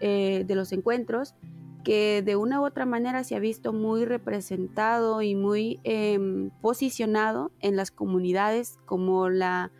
eh, 0.00 0.44
de 0.46 0.54
los 0.54 0.72
encuentros, 0.72 1.34
que 1.84 2.22
de 2.22 2.36
una 2.36 2.62
u 2.62 2.64
otra 2.64 2.86
manera 2.86 3.24
se 3.24 3.36
ha 3.36 3.40
visto 3.40 3.74
muy 3.74 4.06
representado 4.06 5.20
y 5.20 5.34
muy 5.34 5.80
em, 5.84 6.48
posicionado 6.62 7.50
en 7.60 7.76
las 7.76 7.90
comunidades 7.90 8.78
como 8.86 9.28
la, 9.28 9.70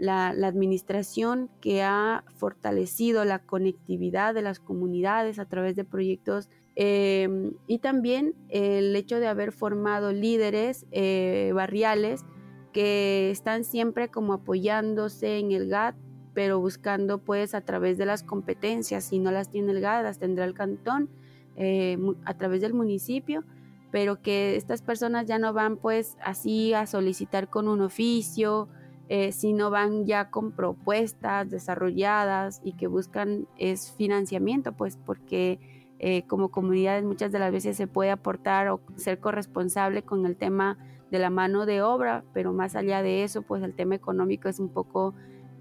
la, 0.00 0.28
administración 0.28 1.50
que 1.60 1.82
ha 1.82 2.24
fortalecido 2.34 3.24
la 3.24 3.38
conectividad 3.38 4.34
de 4.34 4.42
las 4.42 4.58
comunidades 4.58 5.38
a 5.38 5.44
través 5.44 5.76
de 5.76 5.84
proyectos 5.84 6.48
em, 6.74 7.52
y 7.66 7.78
también 7.78 8.34
el 8.48 8.96
hecho 8.96 9.20
de 9.20 9.28
haber 9.28 9.52
formado 9.52 10.12
líderes 10.12 10.86
eh, 10.90 11.52
barriales 11.54 12.24
que 12.72 13.30
están 13.30 13.64
siempre 13.64 14.08
como 14.08 14.32
apoyándose 14.32 15.38
en 15.38 15.52
el 15.52 15.68
GAT 15.68 15.96
pero 16.32 16.60
buscando 16.60 17.18
pues 17.18 17.54
a 17.54 17.60
través 17.60 17.98
de 17.98 18.06
las 18.06 18.22
competencias, 18.22 19.04
si 19.04 19.18
no 19.18 19.30
las 19.30 19.50
tiene 19.50 19.72
el 19.72 19.80
GAD, 19.80 20.04
las 20.04 20.18
tendrá 20.18 20.44
el 20.44 20.54
cantón, 20.54 21.10
eh, 21.56 21.98
a 22.24 22.34
través 22.34 22.60
del 22.60 22.72
municipio, 22.72 23.44
pero 23.90 24.22
que 24.22 24.56
estas 24.56 24.82
personas 24.82 25.26
ya 25.26 25.38
no 25.38 25.52
van 25.52 25.76
pues 25.76 26.16
así 26.22 26.72
a 26.72 26.86
solicitar 26.86 27.48
con 27.50 27.68
un 27.68 27.80
oficio, 27.80 28.68
eh, 29.10 29.32
sino 29.32 29.70
van 29.70 30.06
ya 30.06 30.30
con 30.30 30.52
propuestas 30.52 31.50
desarrolladas 31.50 32.60
y 32.64 32.72
que 32.78 32.86
buscan 32.86 33.46
es 33.58 33.92
financiamiento, 33.98 34.72
pues 34.72 34.96
porque 34.96 35.58
eh, 35.98 36.22
como 36.28 36.48
comunidades 36.48 37.04
muchas 37.04 37.30
de 37.32 37.40
las 37.40 37.52
veces 37.52 37.76
se 37.76 37.86
puede 37.86 38.10
aportar 38.10 38.68
o 38.68 38.80
ser 38.96 39.18
corresponsable 39.18 40.02
con 40.02 40.24
el 40.24 40.36
tema 40.36 40.78
de 41.10 41.18
la 41.18 41.30
mano 41.30 41.66
de 41.66 41.82
obra, 41.82 42.22
pero 42.32 42.52
más 42.52 42.76
allá 42.76 43.02
de 43.02 43.24
eso, 43.24 43.42
pues 43.42 43.62
el 43.62 43.74
tema 43.74 43.96
económico 43.96 44.48
es 44.48 44.60
un 44.60 44.68
poco 44.68 45.12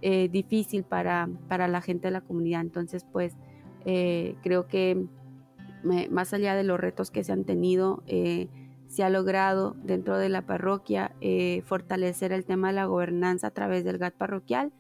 eh, 0.02 0.30
difícil 0.30 0.84
para, 0.84 1.28
para 1.50 1.68
la 1.68 1.82
gente 1.82 2.08
de 2.08 2.12
la 2.12 2.22
comunidad. 2.22 2.62
Entonces, 2.62 3.06
pues 3.12 3.36
Eh, 3.86 4.36
creo 4.44 4.68
que 4.68 5.08
más 6.12 6.34
allá 6.34 6.54
de 6.54 6.64
los 6.64 6.78
retos 6.78 7.12
que 7.12 7.24
se 7.24 7.32
han 7.32 7.46
tenido, 7.46 8.04
se 8.90 9.04
ha 9.04 9.10
logrado 9.10 9.76
dentro 9.84 10.18
de 10.18 10.30
la 10.30 10.46
parroquia 10.46 11.16
eh, 11.22 11.62
fortalecer 11.66 12.34
el 12.34 12.44
tema 12.44 12.70
de 12.70 12.74
la 12.74 12.86
gobernanza 12.86 13.48
a 13.48 13.52
través 13.52 13.86
del 13.86 14.00
GAT 14.00 14.16
parroquial 14.16 14.74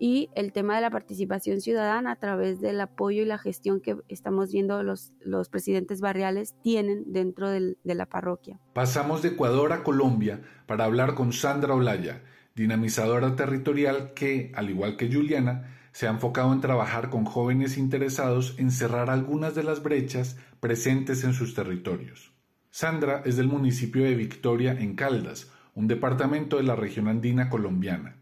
y 0.00 0.30
el 0.34 0.52
tema 0.52 0.74
de 0.74 0.80
la 0.80 0.90
participación 0.90 1.60
ciudadana 1.60 2.10
a 2.10 2.16
través 2.16 2.60
del 2.60 2.80
apoyo 2.80 3.22
y 3.22 3.24
la 3.24 3.38
gestión 3.38 3.80
que 3.80 3.96
estamos 4.08 4.50
viendo 4.50 4.82
los, 4.82 5.12
los 5.20 5.48
presidentes 5.48 6.00
barriales 6.00 6.56
tienen 6.60 7.04
dentro 7.12 7.48
de 7.48 7.76
la 7.84 8.06
parroquia. 8.06 8.58
Pasamos 8.72 9.22
de 9.22 9.28
Ecuador 9.28 9.72
a 9.72 9.84
Colombia 9.84 10.42
para 10.66 10.84
hablar 10.84 11.14
con 11.14 11.32
Sandra 11.32 11.74
Olaya, 11.74 12.24
dinamizadora 12.56 13.36
territorial 13.36 14.12
que, 14.12 14.50
al 14.56 14.70
igual 14.70 14.96
que 14.96 15.12
Juliana, 15.12 15.78
se 15.92 16.08
ha 16.08 16.10
enfocado 16.10 16.52
en 16.52 16.60
trabajar 16.60 17.08
con 17.08 17.24
jóvenes 17.24 17.78
interesados 17.78 18.56
en 18.58 18.72
cerrar 18.72 19.08
algunas 19.08 19.54
de 19.54 19.62
las 19.62 19.84
brechas 19.84 20.36
presentes 20.58 21.22
en 21.22 21.32
sus 21.32 21.54
territorios. 21.54 22.32
Sandra 22.74 23.22
es 23.26 23.36
del 23.36 23.48
municipio 23.48 24.02
de 24.02 24.14
Victoria 24.14 24.72
en 24.72 24.96
Caldas, 24.96 25.52
un 25.74 25.88
departamento 25.88 26.56
de 26.56 26.62
la 26.62 26.74
región 26.74 27.06
andina 27.06 27.50
colombiana. 27.50 28.16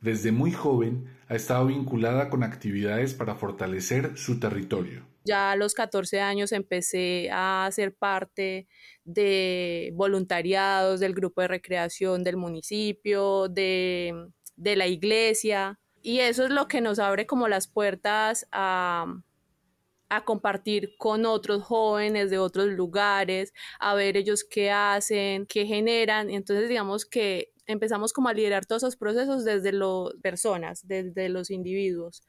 Desde 0.00 0.32
muy 0.32 0.50
joven 0.50 1.06
ha 1.28 1.36
estado 1.36 1.66
vinculada 1.66 2.28
con 2.28 2.42
actividades 2.42 3.14
para 3.14 3.36
fortalecer 3.36 4.18
su 4.18 4.40
territorio. 4.40 5.06
Ya 5.24 5.52
a 5.52 5.56
los 5.56 5.74
14 5.74 6.20
años 6.20 6.50
empecé 6.50 7.30
a 7.32 7.68
ser 7.70 7.94
parte 7.94 8.66
de 9.04 9.92
voluntariados 9.94 10.98
del 10.98 11.14
grupo 11.14 11.42
de 11.42 11.48
recreación 11.48 12.24
del 12.24 12.36
municipio, 12.36 13.46
de, 13.46 14.26
la 14.56 14.88
iglesia, 14.88 15.78
y 16.02 16.18
eso 16.18 16.42
es 16.42 16.50
lo 16.50 16.66
que 16.66 16.80
nos 16.80 16.98
abre 16.98 17.26
como 17.28 17.46
las 17.46 17.68
puertas 17.68 18.48
a, 18.50 19.06
a 20.16 20.24
compartir 20.24 20.96
con 20.98 21.26
otros 21.26 21.62
jóvenes 21.62 22.30
de 22.30 22.38
otros 22.38 22.68
lugares, 22.68 23.52
a 23.80 23.94
ver 23.94 24.16
ellos 24.16 24.44
qué 24.44 24.70
hacen, 24.70 25.46
qué 25.46 25.66
generan. 25.66 26.30
Entonces, 26.30 26.68
digamos 26.68 27.06
que 27.06 27.52
empezamos 27.66 28.12
como 28.12 28.28
a 28.28 28.34
liderar 28.34 28.66
todos 28.66 28.82
esos 28.82 28.96
procesos 28.96 29.44
desde 29.44 29.72
las 29.72 30.10
personas, 30.22 30.86
desde 30.86 31.28
los 31.28 31.50
individuos. 31.50 32.22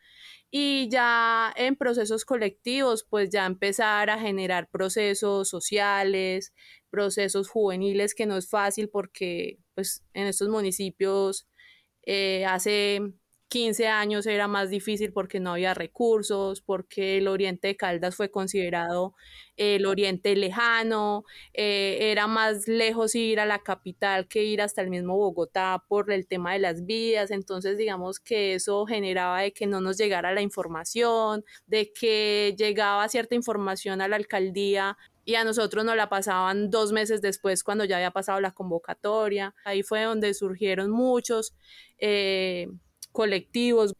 Y 0.51 0.87
ya 0.89 1.53
en 1.57 1.75
procesos 1.75 2.25
colectivos, 2.25 3.05
pues 3.09 3.29
ya 3.29 3.45
empezar 3.45 4.09
a 4.09 4.19
generar 4.19 4.69
procesos 4.69 5.49
sociales, 5.49 6.53
procesos 6.89 7.49
juveniles, 7.49 8.15
que 8.15 8.25
no 8.25 8.37
es 8.37 8.49
fácil 8.49 8.89
porque 8.89 9.59
pues 9.73 10.03
en 10.13 10.27
estos 10.27 10.49
municipios 10.49 11.47
eh, 12.05 12.45
hace 12.45 13.01
15 13.47 13.87
años 13.87 14.25
era 14.25 14.47
más 14.47 14.69
difícil 14.69 15.13
porque 15.13 15.39
no 15.39 15.51
había 15.51 15.73
recursos, 15.73 16.61
porque 16.61 17.17
el 17.17 17.27
oriente 17.27 17.67
de 17.69 17.77
Caldas 17.77 18.15
fue 18.15 18.29
considerado 18.31 19.13
el 19.57 19.85
oriente 19.85 20.35
lejano, 20.35 21.23
eh, 21.53 22.11
era 22.11 22.27
más 22.27 22.67
lejos 22.67 23.15
ir 23.15 23.39
a 23.39 23.45
la 23.45 23.59
capital 23.59 24.27
que 24.27 24.43
ir 24.43 24.61
hasta 24.61 24.81
el 24.81 24.89
mismo 24.89 25.15
Bogotá 25.15 25.83
por 25.87 26.11
el 26.11 26.27
tema 26.27 26.53
de 26.53 26.59
las 26.59 26.85
vías, 26.85 27.31
entonces 27.31 27.77
digamos 27.77 28.19
que 28.19 28.55
eso 28.55 28.85
generaba 28.85 29.41
de 29.41 29.53
que 29.53 29.67
no 29.67 29.79
nos 29.79 29.97
llegara 29.97 30.33
la 30.33 30.41
información, 30.41 31.45
de 31.67 31.93
que 31.93 32.55
llegaba 32.57 33.07
cierta 33.07 33.35
información 33.35 34.01
a 34.01 34.07
la 34.07 34.17
alcaldía 34.17 34.97
y 35.23 35.35
a 35.35 35.43
nosotros 35.43 35.83
nos 35.85 35.95
la 35.95 36.09
pasaban 36.09 36.69
dos 36.69 36.91
meses 36.91 37.21
después 37.21 37.63
cuando 37.63 37.85
ya 37.85 37.97
había 37.97 38.11
pasado 38.11 38.39
la 38.39 38.51
convocatoria. 38.51 39.55
Ahí 39.63 39.81
fue 39.81 40.03
donde 40.03 40.33
surgieron 40.35 40.91
muchos 40.91 41.55
eh, 41.97 42.67
colectivos. 43.11 43.93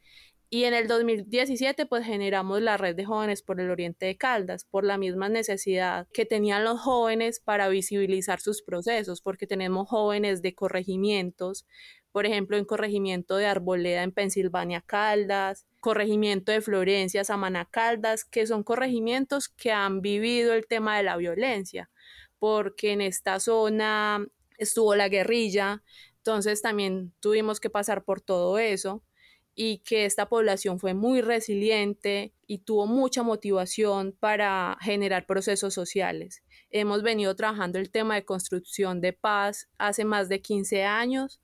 Y 0.50 0.66
en 0.66 0.74
el 0.74 0.88
2017 0.88 1.86
pues 1.86 2.06
generamos 2.06 2.62
la 2.62 2.78
red 2.78 2.96
de 2.96 3.06
jóvenes 3.06 3.42
por 3.42 3.60
el 3.60 3.72
Oriente 3.72 4.06
de 4.06 4.16
Caldas, 4.16 4.66
por 4.66 4.84
la 4.86 4.98
misma 4.98 5.28
necesidad 5.28 6.08
que 6.14 6.26
tenían 6.26 6.64
los 6.64 6.80
jóvenes 6.80 7.40
para 7.40 7.68
visibilizar 7.68 8.40
sus 8.40 8.62
procesos, 8.62 9.22
porque 9.22 9.48
tenemos 9.48 9.90
jóvenes 9.90 10.42
de 10.42 10.54
corregimientos, 10.54 11.66
por 12.12 12.26
ejemplo, 12.26 12.56
en 12.56 12.64
corregimiento 12.64 13.36
de 13.36 13.48
Arboleda 13.48 14.04
en 14.04 14.14
Pensilvania 14.14 14.82
Caldas, 14.82 15.66
corregimiento 15.82 16.52
de 16.54 16.62
Florencia, 16.62 17.26
Samana 17.26 17.68
Caldas, 17.70 18.24
que 18.24 18.48
son 18.48 18.64
corregimientos 18.64 19.50
que 19.50 19.72
han 19.72 20.00
vivido 20.00 20.54
el 20.54 20.66
tema 20.68 20.96
de 20.96 21.04
la 21.04 21.18
violencia, 21.18 21.90
porque 22.40 22.94
en 22.94 23.02
esta 23.02 23.42
zona 23.42 24.26
estuvo 24.58 24.96
la 24.96 25.10
guerrilla, 25.10 25.84
entonces 26.26 26.64
también 26.64 27.14
tuvimos 27.20 27.60
que 27.60 27.70
pasar 27.70 28.04
por 28.04 28.20
todo 28.20 28.58
eso 28.58 29.04
y 29.54 29.78
que 29.84 30.06
esta 30.06 30.28
población 30.28 30.80
fue 30.80 30.96
muy 30.96 31.22
resiliente 31.22 32.34
y 32.48 32.58
tuvo 32.58 32.88
mucha 32.88 33.22
motivación 33.22 34.12
para 34.20 34.76
generar 34.82 35.28
procesos 35.28 35.76
sociales. 35.76 36.42
Hemos 36.72 37.04
venido 37.04 37.36
trabajando 37.36 37.78
el 37.78 37.92
tema 37.92 38.16
de 38.16 38.26
construcción 38.26 39.02
de 39.02 39.14
paz 39.14 39.70
hace 39.78 40.04
más 40.04 40.28
de 40.28 40.42
15 40.42 40.84
años 40.84 41.42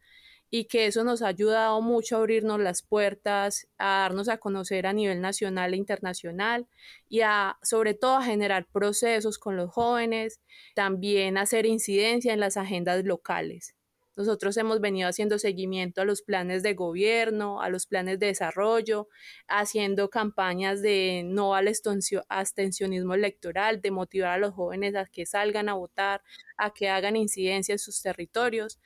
y 0.49 0.65
que 0.65 0.87
eso 0.87 1.03
nos 1.03 1.21
ha 1.21 1.27
ayudado 1.27 1.79
mucho 1.81 2.15
a 2.15 2.19
abrirnos 2.21 2.59
las 2.59 2.81
puertas, 2.81 3.67
a 3.77 3.99
darnos 3.99 4.29
a 4.29 4.39
conocer 4.39 4.87
a 4.87 4.93
nivel 4.93 5.21
nacional 5.21 5.75
e 5.75 5.77
internacional 5.77 6.67
y 7.07 7.21
a 7.21 7.59
sobre 7.61 7.93
todo 7.93 8.15
a 8.17 8.23
generar 8.23 8.65
procesos 8.65 9.37
con 9.37 9.57
los 9.57 9.69
jóvenes, 9.69 10.41
también 10.73 11.37
hacer 11.37 11.67
incidencia 11.67 12.33
en 12.33 12.39
las 12.39 12.57
agendas 12.57 13.05
locales. 13.05 13.75
Nosotros 14.17 14.57
hemos 14.57 14.81
venido 14.81 15.07
haciendo 15.07 15.39
seguimiento 15.39 16.01
a 16.01 16.05
los 16.05 16.21
planes 16.21 16.63
de 16.63 16.73
gobierno, 16.73 17.61
a 17.61 17.69
los 17.69 17.85
planes 17.85 18.19
de 18.19 18.25
desarrollo, 18.27 19.07
haciendo 19.47 20.09
campañas 20.09 20.81
de 20.81 21.23
no 21.25 21.55
al 21.55 21.69
abstencionismo 22.27 23.13
electoral, 23.13 23.81
de 23.81 23.91
motivar 23.91 24.31
a 24.31 24.37
los 24.37 24.53
jóvenes 24.53 24.95
a 24.95 25.05
que 25.05 25.25
salgan 25.25 25.69
a 25.69 25.75
votar, 25.75 26.21
a 26.57 26.73
que 26.73 26.89
hagan 26.89 27.15
incidencia 27.15 27.73
en 27.73 27.79
sus 27.79 28.01
territorios. 28.01 28.79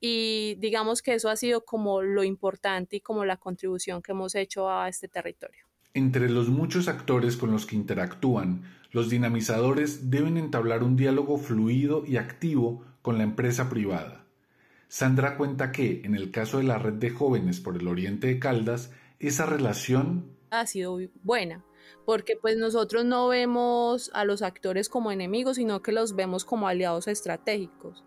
Y 0.00 0.56
digamos 0.58 1.00
que 1.00 1.14
eso 1.14 1.28
ha 1.28 1.36
sido 1.36 1.64
como 1.64 2.02
lo 2.02 2.24
importante 2.24 2.96
y 2.96 3.00
como 3.00 3.24
la 3.24 3.36
contribución 3.36 4.02
que 4.02 4.12
hemos 4.12 4.34
hecho 4.34 4.68
a 4.68 4.88
este 4.88 5.06
territorio. 5.06 5.64
Entre 5.94 6.28
los 6.28 6.48
muchos 6.48 6.88
actores 6.88 7.36
con 7.36 7.52
los 7.52 7.66
que 7.66 7.76
interactúan, 7.76 8.64
los 8.90 9.10
dinamizadores 9.10 10.10
deben 10.10 10.38
entablar 10.38 10.82
un 10.82 10.96
diálogo 10.96 11.38
fluido 11.38 12.04
y 12.04 12.16
activo 12.16 12.84
con 13.00 13.18
la 13.18 13.24
empresa 13.24 13.70
privada 13.70 14.21
Sandra 14.92 15.38
cuenta 15.38 15.72
que, 15.72 16.02
en 16.04 16.14
el 16.14 16.30
caso 16.30 16.58
de 16.58 16.64
la 16.64 16.76
red 16.76 16.92
de 16.92 17.08
jóvenes 17.08 17.60
por 17.60 17.78
el 17.78 17.88
oriente 17.88 18.26
de 18.26 18.38
Caldas, 18.38 18.90
esa 19.20 19.46
relación 19.46 20.36
ha 20.50 20.66
sido 20.66 20.98
buena, 21.22 21.64
porque 22.04 22.36
pues 22.36 22.58
nosotros 22.58 23.06
no 23.06 23.26
vemos 23.28 24.10
a 24.12 24.26
los 24.26 24.42
actores 24.42 24.90
como 24.90 25.10
enemigos, 25.10 25.56
sino 25.56 25.80
que 25.80 25.92
los 25.92 26.14
vemos 26.14 26.44
como 26.44 26.68
aliados 26.68 27.08
estratégicos. 27.08 28.04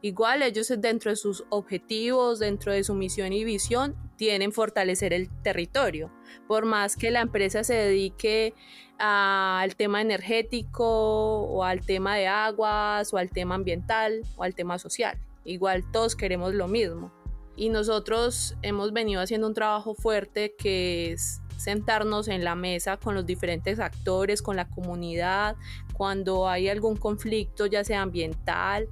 Igual 0.00 0.44
ellos 0.44 0.72
dentro 0.78 1.10
de 1.10 1.16
sus 1.16 1.42
objetivos, 1.48 2.38
dentro 2.38 2.72
de 2.72 2.84
su 2.84 2.94
misión 2.94 3.32
y 3.32 3.42
visión, 3.42 3.96
tienen 4.16 4.52
fortalecer 4.52 5.12
el 5.12 5.28
territorio. 5.42 6.12
Por 6.46 6.66
más 6.66 6.94
que 6.94 7.10
la 7.10 7.22
empresa 7.22 7.64
se 7.64 7.74
dedique 7.74 8.54
al 9.00 9.74
tema 9.74 10.02
energético 10.02 10.86
o 10.86 11.64
al 11.64 11.84
tema 11.84 12.14
de 12.14 12.28
aguas 12.28 13.12
o 13.12 13.16
al 13.16 13.28
tema 13.28 13.56
ambiental 13.56 14.22
o 14.36 14.44
al 14.44 14.54
tema 14.54 14.78
social 14.78 15.18
igual 15.48 15.84
todos 15.90 16.14
queremos 16.14 16.54
lo 16.54 16.68
mismo. 16.68 17.12
Y 17.56 17.70
nosotros 17.70 18.56
hemos 18.62 18.92
venido 18.92 19.20
haciendo 19.20 19.48
un 19.48 19.54
trabajo 19.54 19.94
fuerte 19.94 20.54
que 20.56 21.12
es 21.12 21.40
sentarnos 21.56 22.28
en 22.28 22.44
la 22.44 22.54
mesa 22.54 22.98
con 22.98 23.16
los 23.16 23.26
diferentes 23.26 23.80
actores, 23.80 24.42
con 24.42 24.54
la 24.54 24.68
comunidad, 24.68 25.56
cuando 25.92 26.48
hay 26.48 26.68
algún 26.68 26.96
conflicto, 26.96 27.66
ya 27.66 27.82
sea 27.82 28.02
ambiental, 28.02 28.88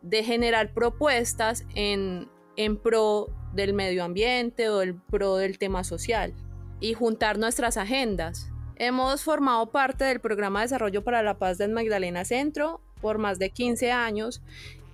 de 0.00 0.22
generar 0.22 0.72
propuestas 0.72 1.64
en, 1.74 2.28
en 2.56 2.76
pro 2.76 3.30
del 3.52 3.72
medio 3.74 4.04
ambiente 4.04 4.68
o 4.68 4.82
el 4.82 4.94
pro 4.94 5.36
del 5.36 5.58
tema 5.58 5.82
social 5.82 6.32
y 6.78 6.94
juntar 6.94 7.38
nuestras 7.38 7.76
agendas. 7.76 8.50
Hemos 8.76 9.22
formado 9.22 9.70
parte 9.70 10.04
del 10.04 10.20
programa 10.20 10.60
de 10.60 10.66
desarrollo 10.66 11.02
para 11.02 11.22
la 11.22 11.38
paz 11.38 11.58
del 11.58 11.72
Magdalena 11.72 12.24
Centro 12.24 12.80
por 13.00 13.18
más 13.18 13.38
de 13.38 13.50
15 13.50 13.92
años 13.92 14.42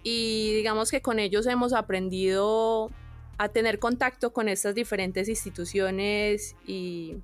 y 0.03 0.55
digamos 0.55 0.91
que 0.91 1.03
con 1.03 1.19
ellos 1.19 1.47
hemos 1.47 1.73
aprendido 1.73 2.91
a 3.39 3.49
tener 3.49 3.79
contacto 3.79 4.33
con 4.33 4.49
estas 4.49 4.75
diferentes 4.75 5.29
instituciones 5.29 6.57
y, 6.67 7.17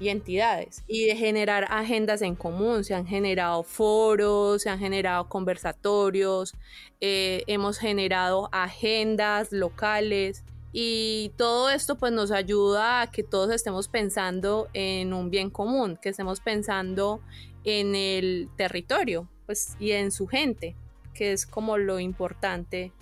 entidades 0.00 0.82
y 0.86 1.06
de 1.06 1.16
generar 1.16 1.66
agendas 1.70 2.20
en 2.20 2.34
común. 2.34 2.84
Se 2.84 2.92
han 2.92 3.06
generado 3.06 3.62
foros, 3.62 4.60
se 4.60 4.68
han 4.68 4.78
generado 4.78 5.30
conversatorios, 5.30 6.52
eh, 7.00 7.42
hemos 7.46 7.78
generado 7.78 8.50
agendas 8.52 9.50
locales 9.50 10.44
y 10.72 11.32
todo 11.38 11.70
esto 11.70 11.96
pues 11.96 12.12
nos 12.12 12.32
ayuda 12.32 13.00
a 13.00 13.10
que 13.10 13.22
todos 13.22 13.50
estemos 13.50 13.88
pensando 13.88 14.68
en 14.74 15.14
un 15.14 15.30
bien 15.30 15.48
común, 15.48 15.96
que 16.02 16.10
estemos 16.10 16.40
pensando 16.40 17.22
en 17.62 17.94
el 17.94 18.50
territorio 18.56 19.26
pues, 19.46 19.76
y 19.78 19.92
en 19.92 20.10
su 20.10 20.26
gente 20.26 20.76
que 21.14 21.32
es 21.32 21.46
como 21.46 21.78
lo 21.78 22.00
importante 22.00 22.92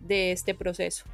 de 0.00 0.32
este 0.32 0.54
proceso. 0.54 1.04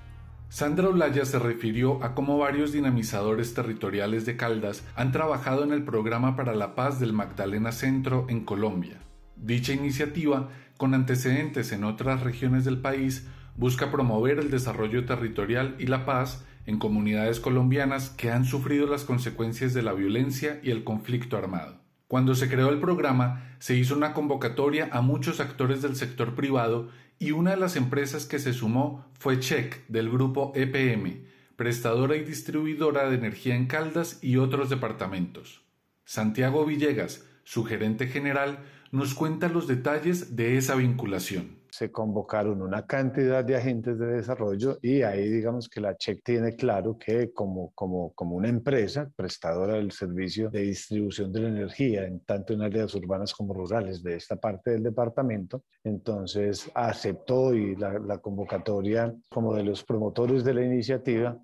Sandra 0.48 0.88
Olaya 0.88 1.24
se 1.24 1.38
refirió 1.38 2.02
a 2.04 2.14
cómo 2.14 2.38
varios 2.38 2.72
dinamizadores 2.72 3.54
territoriales 3.54 4.24
de 4.24 4.36
Caldas 4.36 4.84
han 4.94 5.10
trabajado 5.10 5.64
en 5.64 5.72
el 5.72 5.82
programa 5.84 6.36
para 6.36 6.54
la 6.54 6.74
paz 6.74 7.00
del 7.00 7.12
Magdalena 7.12 7.72
Centro 7.72 8.26
en 8.28 8.44
Colombia. 8.44 9.00
Dicha 9.36 9.72
iniciativa, 9.72 10.50
con 10.76 10.94
antecedentes 10.94 11.72
en 11.72 11.82
otras 11.82 12.22
regiones 12.22 12.64
del 12.64 12.80
país, 12.80 13.26
busca 13.56 13.90
promover 13.90 14.38
el 14.38 14.50
desarrollo 14.50 15.04
territorial 15.06 15.74
y 15.78 15.86
la 15.86 16.04
paz 16.04 16.44
en 16.66 16.78
comunidades 16.78 17.40
colombianas 17.40 18.10
que 18.10 18.30
han 18.30 18.44
sufrido 18.44 18.86
las 18.86 19.04
consecuencias 19.04 19.74
de 19.74 19.82
la 19.82 19.92
violencia 19.92 20.60
y 20.62 20.70
el 20.70 20.84
conflicto 20.84 21.36
armado. 21.36 21.83
Cuando 22.14 22.36
se 22.36 22.48
creó 22.48 22.68
el 22.68 22.78
programa, 22.78 23.56
se 23.58 23.74
hizo 23.74 23.96
una 23.96 24.14
convocatoria 24.14 24.88
a 24.92 25.00
muchos 25.00 25.40
actores 25.40 25.82
del 25.82 25.96
sector 25.96 26.36
privado 26.36 26.88
y 27.18 27.32
una 27.32 27.50
de 27.50 27.56
las 27.56 27.74
empresas 27.74 28.24
que 28.24 28.38
se 28.38 28.52
sumó 28.52 29.04
fue 29.18 29.40
Check 29.40 29.84
del 29.88 30.12
grupo 30.12 30.52
EPM, 30.54 31.24
prestadora 31.56 32.14
y 32.14 32.22
distribuidora 32.22 33.10
de 33.10 33.16
energía 33.16 33.56
en 33.56 33.66
Caldas 33.66 34.20
y 34.22 34.36
otros 34.36 34.70
departamentos. 34.70 35.62
Santiago 36.04 36.64
Villegas, 36.64 37.26
su 37.42 37.64
gerente 37.64 38.06
general, 38.06 38.60
nos 38.92 39.14
cuenta 39.14 39.48
los 39.48 39.66
detalles 39.66 40.36
de 40.36 40.56
esa 40.56 40.76
vinculación 40.76 41.63
se 41.74 41.90
convocaron 41.90 42.62
una 42.62 42.86
cantidad 42.86 43.44
de 43.44 43.56
agentes 43.56 43.98
de 43.98 44.06
desarrollo 44.06 44.78
y 44.80 45.02
ahí 45.02 45.28
digamos 45.28 45.68
que 45.68 45.80
la 45.80 45.96
CHEC 45.96 46.22
tiene 46.22 46.54
claro 46.54 46.96
que 46.96 47.32
como, 47.32 47.72
como, 47.72 48.12
como 48.12 48.36
una 48.36 48.48
empresa 48.48 49.10
prestadora 49.16 49.74
del 49.74 49.90
servicio 49.90 50.50
de 50.50 50.60
distribución 50.60 51.32
de 51.32 51.40
la 51.40 51.48
energía, 51.48 52.06
en 52.06 52.20
tanto 52.20 52.52
en 52.52 52.62
áreas 52.62 52.94
urbanas 52.94 53.34
como 53.34 53.54
rurales 53.54 54.04
de 54.04 54.14
esta 54.14 54.36
parte 54.36 54.70
del 54.70 54.84
departamento, 54.84 55.64
entonces 55.82 56.70
aceptó 56.76 57.52
y 57.52 57.74
la, 57.74 58.18
convocatoria 58.18 59.12
como 59.28 59.52
de 59.52 59.64
los 59.64 59.82
promotores 59.82 60.44
de 60.44 60.54
la 60.54 60.64
iniciativa 60.64 61.36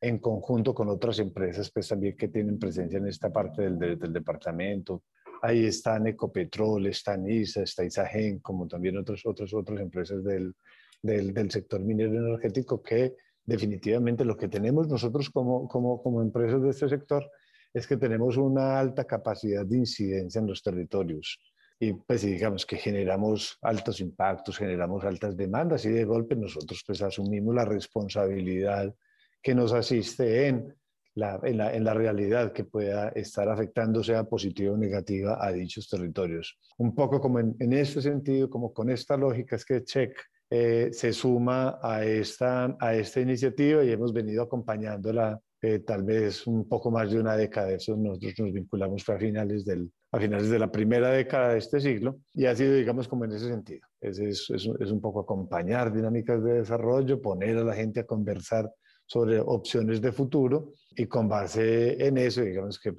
en 0.00 0.18
conjunto 0.18 0.74
con 0.74 0.88
otras 0.88 1.20
empresas 1.20 1.70
pues 1.70 1.86
también 1.86 2.16
que 2.16 2.26
tienen 2.26 2.58
presencia 2.58 2.98
en 2.98 3.06
esta 3.06 3.32
parte 3.32 3.62
del, 3.62 3.78
del 3.78 4.12
departamento, 4.12 5.04
Ahí 5.42 5.66
están 5.66 6.06
Ecopetrol, 6.06 6.86
está 6.86 7.16
NISA, 7.16 7.62
está 7.62 7.84
Isagen, 7.84 8.40
como 8.40 8.66
también 8.66 8.96
otras 8.96 9.24
otras 9.24 9.52
otras 9.54 9.80
empresas 9.80 10.22
del, 10.24 10.54
del, 11.02 11.32
del, 11.34 11.50
sector 11.50 11.80
minero 11.80 12.14
energético 12.14 12.82
que 12.82 13.14
definitivamente 13.44 14.24
lo 14.24 14.36
que 14.36 14.48
tenemos 14.48 14.88
nosotros 14.88 15.30
como, 15.30 15.68
como, 15.68 16.02
como 16.02 16.20
empresas 16.20 16.62
de 16.62 16.70
este 16.70 16.88
sector 16.88 17.30
es 17.72 17.86
que 17.86 17.96
tenemos 17.96 18.36
una 18.36 18.78
alta 18.78 19.04
capacidad 19.04 19.64
de 19.64 19.78
incidencia 19.78 20.40
en 20.40 20.46
los 20.46 20.62
territorios. 20.62 21.38
Y 21.78 21.92
pues 21.92 22.22
digamos 22.22 22.64
que 22.64 22.76
generamos 22.76 23.58
altos 23.60 24.00
impactos, 24.00 24.56
generamos 24.56 25.04
altas 25.04 25.36
demandas 25.36 25.84
y 25.84 25.90
de 25.90 26.04
golpe 26.04 26.34
nosotros 26.34 26.82
pues 26.86 27.02
asumimos 27.02 27.54
la 27.54 27.66
responsabilidad 27.66 28.94
que 29.42 29.54
nos 29.54 29.74
asiste 29.74 30.48
en 30.48 30.74
en, 31.16 31.84
la, 31.84 31.94
realidad 31.94 32.52
que 32.52 32.64
pueda 32.64 33.08
estar 33.10 33.48
afectando, 33.48 34.04
sea 34.04 34.24
positiva 34.24 34.74
o 34.74 34.76
negativa, 34.76 35.38
a 35.40 35.50
dichos 35.52 35.88
territorios. 35.88 36.58
Un 36.78 36.94
poco 36.94 37.20
como 37.20 37.40
en, 37.40 37.56
en 37.58 37.72
este 37.72 38.02
sentido, 38.02 38.50
como 38.50 38.72
con 38.72 38.90
esta 38.90 39.16
lógica, 39.16 39.56
es 39.56 39.64
que 39.64 39.82
Check 39.82 40.16
eh, 40.50 40.90
se 40.92 41.12
suma 41.12 41.78
a 41.82 42.04
esta, 42.04 42.76
a 42.78 42.94
esta 42.94 43.20
iniciativa 43.20 43.82
y 43.82 43.90
hemos 43.90 44.12
venido 44.12 44.44
acompañándola 44.44 45.40
eh, 45.60 45.80
tal 45.80 46.04
vez 46.04 46.46
un 46.46 46.68
poco 46.68 46.90
más 46.90 47.10
de 47.10 47.18
una 47.18 47.36
década. 47.36 47.72
Eso 47.72 47.96
nosotros 47.96 48.34
nos 48.38 48.52
vinculamos 48.52 49.08
a 49.08 49.18
finales, 49.18 49.64
del, 49.64 49.90
a 50.12 50.20
finales 50.20 50.48
de 50.48 50.58
la 50.58 50.70
primera 50.70 51.10
década 51.10 51.54
de 51.54 51.58
este 51.58 51.80
siglo 51.80 52.18
y 52.34 52.46
ha 52.46 52.54
sido, 52.54 52.74
digamos, 52.74 53.08
como 53.08 53.24
en 53.24 53.32
ese 53.32 53.48
sentido. 53.48 53.88
Es, 54.00 54.18
es, 54.18 54.48
es 54.50 54.90
un 54.90 55.00
poco 55.00 55.20
acompañar 55.20 55.92
dinámicas 55.92 56.44
de 56.44 56.58
desarrollo, 56.58 57.20
poner 57.20 57.56
a 57.56 57.64
la 57.64 57.74
gente 57.74 58.00
a 58.00 58.06
conversar 58.06 58.70
sobre 59.06 59.40
opciones 59.40 60.00
de 60.00 60.12
futuro 60.12 60.72
y 60.90 61.06
con 61.06 61.28
base 61.28 62.04
en 62.04 62.18
eso, 62.18 62.42
digamos 62.42 62.78
que 62.78 62.92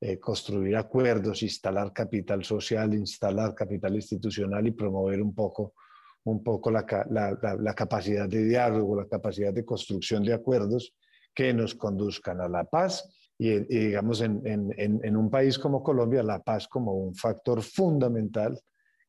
eh, 0.00 0.18
construir 0.20 0.76
acuerdos, 0.76 1.42
instalar 1.42 1.92
capital 1.92 2.44
social, 2.44 2.94
instalar 2.94 3.54
capital 3.54 3.96
institucional 3.96 4.64
y 4.66 4.70
promover 4.70 5.20
un 5.20 5.34
poco, 5.34 5.74
un 6.24 6.42
poco 6.44 6.70
la, 6.70 6.86
la, 7.10 7.74
capacidad 7.74 8.28
de 8.28 8.44
diálogo, 8.44 9.00
la 9.00 9.08
capacidad 9.08 9.52
de 9.52 9.64
construcción 9.64 10.22
de 10.22 10.34
acuerdos 10.34 10.94
que 11.34 11.52
nos 11.52 11.74
conduzcan 11.74 12.40
a 12.40 12.48
la 12.48 12.62
paz 12.62 13.08
y, 13.36 13.58
digamos 13.58 14.20
en, 14.20 14.40
en, 14.46 14.72
en, 14.76 15.16
un 15.16 15.30
país 15.30 15.58
como 15.58 15.82
Colombia, 15.82 16.22
la 16.22 16.42
paz 16.42 16.68
como 16.68 16.94
un 16.94 17.14
factor 17.14 17.60
fundamental 17.62 18.56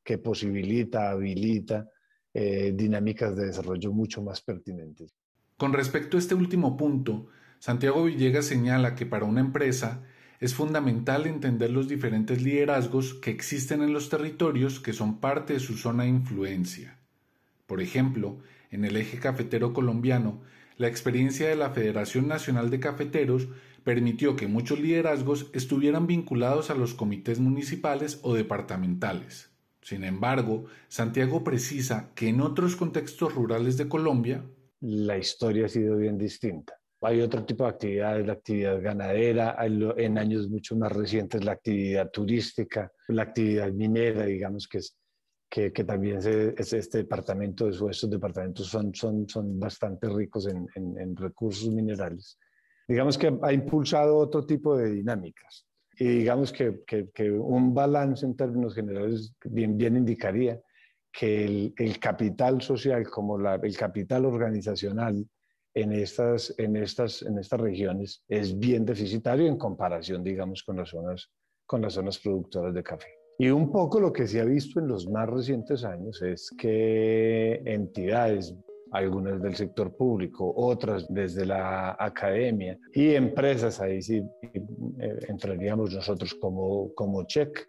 que 0.04 0.18
posibilita, 0.18 1.12
habilita 1.12 1.88
eh, 2.34 2.72
dinámicas 2.76 3.36
de 3.36 3.46
desarrollo 3.48 3.92
mucho 3.92 4.24
más 4.24 4.42
pertinentes. 4.42 5.19
Con 5.60 5.74
respecto 5.74 6.16
a 6.16 6.22
este 6.22 6.36
último 6.36 6.78
punto, 6.78 7.28
Santiago 7.60 8.06
Villegas 8.06 8.46
señala 8.46 8.96
que 8.96 9.06
para 9.06 9.26
una 9.26 9.42
empresa 9.42 10.06
es 10.40 10.56
fundamental 10.56 11.28
entender 11.28 11.70
los 11.70 11.90
diferentes 11.90 12.42
liderazgos 12.42 13.16
que 13.16 13.32
existen 13.32 13.82
en 13.82 13.92
los 13.92 14.08
territorios 14.08 14.80
que 14.80 14.94
son 14.94 15.20
parte 15.20 15.52
de 15.52 15.60
su 15.60 15.76
zona 15.76 16.04
de 16.04 16.12
influencia. 16.12 16.98
Por 17.68 17.82
ejemplo, 17.82 18.40
en 18.72 18.86
el 18.86 18.96
eje 18.96 19.20
cafetero 19.20 19.74
colombiano, 19.74 20.40
la 20.78 20.88
experiencia 20.88 21.50
de 21.50 21.58
la 21.58 21.72
Federación 21.72 22.30
Nacional 22.30 22.70
de 22.70 22.80
Cafeteros 22.80 23.50
permitió 23.84 24.38
que 24.38 24.48
muchos 24.48 24.80
liderazgos 24.80 25.48
estuvieran 25.52 26.08
vinculados 26.08 26.70
a 26.70 26.76
los 26.76 26.94
comités 26.94 27.42
municipales 27.42 28.22
o 28.22 28.34
departamentales. 28.34 29.50
Sin 29.82 30.06
embargo, 30.06 30.68
Santiago 30.88 31.44
precisa 31.44 32.12
que 32.16 32.30
en 32.30 32.40
otros 32.40 32.78
contextos 32.78 33.36
rurales 33.36 33.76
de 33.76 33.90
Colombia, 33.90 34.46
la 34.82 35.18
historia 35.18 35.66
ha 35.66 35.70
sido 35.70 35.98
bien 35.98 36.18
distinta. 36.18 36.74
Hay 37.02 37.22
otro 37.22 37.46
tipo 37.46 37.64
de 37.64 37.70
actividades, 37.70 38.28
la 38.28 38.34
actividad 38.34 38.82
ganadera, 38.82 39.56
en 39.62 40.18
años 40.18 40.50
mucho 40.50 40.76
más 40.76 40.92
recientes 40.92 41.44
la 41.46 41.54
actividad 41.54 42.10
turística, 42.12 42.92
la 43.08 43.24
actividad 43.24 43.72
minera, 43.72 44.26
digamos 44.26 44.68
que 44.68 44.80
es 44.80 45.00
que, 45.50 45.72
también 45.84 46.18
es 46.18 46.74
este 46.74 47.00
departamento, 47.00 47.70
estos 47.70 48.10
departamentos 48.10 48.68
son, 48.68 48.94
son, 48.94 49.28
son 49.28 49.60
bastante 49.60 50.08
ricos 50.08 50.48
en, 50.48 50.68
en, 50.76 51.16
recursos 51.16 51.70
minerales. 51.72 52.38
Digamos 52.88 53.18
que 53.18 53.36
ha 53.42 53.54
impulsado 53.54 54.18
otro 54.18 54.46
tipo 54.46 54.78
de 54.78 54.92
dinámicas. 54.92 55.66
Y 55.98 56.06
digamos 56.06 56.52
que, 56.52 56.82
que, 56.86 57.10
que 57.10 57.32
un 57.32 57.74
balance 57.74 58.26
en 58.26 58.36
términos 58.36 58.76
generales 58.76 59.34
bien, 59.44 59.76
bien 59.76 59.98
indicaría 59.98 60.60
que 61.12 61.46
el, 61.46 61.74
el 61.78 62.00
capital 62.00 62.62
social 62.62 63.10
como 63.10 63.38
la, 63.38 63.56
el 63.56 63.76
capital 63.78 64.26
organizacional 64.26 65.26
en 65.74 65.94
estas, 65.94 66.54
en, 66.58 66.76
estas, 66.76 67.22
en 67.22 67.38
estas 67.38 67.60
regiones 67.60 68.24
es 68.28 68.58
bien 68.58 68.86
deficitario 68.86 69.48
en 69.48 69.58
comparación, 69.58 70.24
digamos, 70.24 70.64
con 70.64 70.78
las, 70.78 70.90
zonas, 70.90 71.30
con 71.66 71.82
las 71.82 71.94
zonas 71.94 72.20
productoras 72.20 72.74
de 72.74 72.84
café. 72.84 73.08
Y 73.38 73.50
un 73.50 73.72
poco 73.72 74.00
lo 74.00 74.12
que 74.12 74.28
se 74.28 74.42
ha 74.42 74.46
visto 74.46 74.80
en 74.80 74.88
los 74.88 75.08
más 75.08 75.30
recientes 75.30 75.84
años 75.86 76.22
es 76.22 76.50
que 76.58 77.62
entidades, 77.66 78.54
algunas 78.92 79.42
del 79.42 79.56
sector 79.56 79.96
público, 79.96 80.52
otras 80.56 81.06
desde 81.08 81.46
la 81.46 81.96
academia 81.98 82.78
y 82.94 83.14
empresas, 83.14 83.80
ahí 83.80 84.02
sí 84.02 84.22
eh, 84.42 85.20
entraríamos 85.30 85.94
nosotros 85.94 86.34
como, 86.34 86.94
como 86.96 87.24
check, 87.26 87.68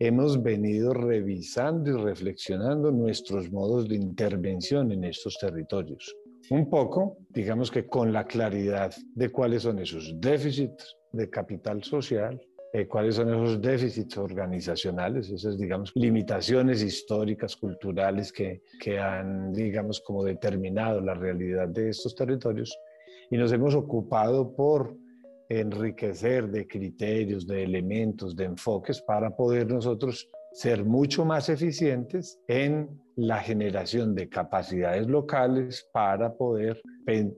hemos 0.00 0.42
venido 0.42 0.94
revisando 0.94 1.90
y 1.90 2.02
reflexionando 2.02 2.90
nuestros 2.90 3.52
modos 3.52 3.86
de 3.86 3.96
intervención 3.96 4.90
en 4.92 5.04
estos 5.04 5.38
territorios. 5.38 6.16
Un 6.48 6.70
poco, 6.70 7.18
digamos 7.28 7.70
que 7.70 7.86
con 7.86 8.10
la 8.10 8.24
claridad 8.24 8.92
de 9.14 9.28
cuáles 9.28 9.62
son 9.62 9.78
esos 9.78 10.18
déficits 10.18 10.96
de 11.12 11.28
capital 11.28 11.84
social, 11.84 12.40
eh, 12.72 12.86
cuáles 12.86 13.16
son 13.16 13.28
esos 13.28 13.60
déficits 13.60 14.16
organizacionales, 14.16 15.28
esas, 15.28 15.58
digamos, 15.58 15.92
limitaciones 15.94 16.82
históricas, 16.82 17.54
culturales 17.54 18.32
que, 18.32 18.62
que 18.80 18.98
han, 18.98 19.52
digamos, 19.52 20.00
como 20.00 20.24
determinado 20.24 21.02
la 21.02 21.14
realidad 21.14 21.68
de 21.68 21.90
estos 21.90 22.14
territorios. 22.14 22.74
Y 23.30 23.36
nos 23.36 23.52
hemos 23.52 23.74
ocupado 23.74 24.54
por 24.56 24.96
enriquecer 25.50 26.48
de 26.48 26.66
criterios, 26.66 27.46
de 27.46 27.64
elementos, 27.64 28.36
de 28.36 28.44
enfoques 28.44 29.02
para 29.02 29.34
poder 29.34 29.66
nosotros 29.66 30.30
ser 30.52 30.84
mucho 30.84 31.24
más 31.24 31.48
eficientes 31.48 32.38
en 32.46 32.88
la 33.16 33.40
generación 33.40 34.14
de 34.14 34.28
capacidades 34.28 35.08
locales 35.08 35.86
para 35.92 36.32
poder 36.32 36.80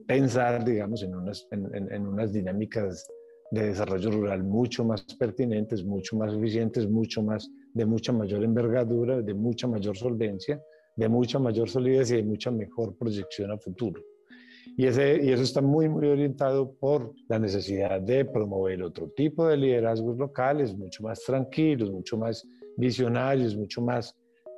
pensar, 0.07 0.63
digamos, 0.63 1.03
en 1.03 1.15
unas, 1.15 1.47
en, 1.51 2.07
unas 2.07 2.31
dinámicas 2.31 3.05
de 3.51 3.67
desarrollo 3.67 4.11
rural 4.11 4.43
mucho 4.43 4.85
más 4.85 5.03
pertinentes, 5.15 5.83
mucho 5.83 6.15
más 6.15 6.33
eficientes, 6.33 6.87
mucho 6.87 7.23
más, 7.23 7.49
de 7.73 7.85
mucha 7.85 8.13
mayor 8.13 8.43
envergadura, 8.43 9.21
de 9.21 9.33
mucha 9.33 9.67
mayor 9.67 9.97
solvencia, 9.97 10.61
de 10.95 11.09
mucha 11.09 11.39
mayor 11.39 11.67
solidez 11.67 12.11
y 12.11 12.17
de 12.17 12.23
mucha 12.23 12.51
mejor 12.51 12.95
proyección 12.95 13.51
a 13.51 13.57
futuro. 13.57 14.01
Y, 14.77 14.85
eso 14.85 15.01
está 15.01 15.61
muy, 15.61 15.89
muy 15.89 16.07
orientado 16.07 16.71
por 16.73 17.13
la 17.27 17.39
necesidad 17.39 18.01
de 18.01 18.25
promover 18.25 18.83
otro 18.83 19.09
tipo 19.09 19.47
de 19.47 19.57
liderazgos 19.57 20.17
locales, 20.17 20.75
mucho 20.75 21.03
más 21.03 21.23
tranquilos, 21.23 21.91
mucho 21.91 22.17
más 22.17 22.47
visionarios, 22.77 23.55
mucho 23.55 23.81
más 23.81 24.15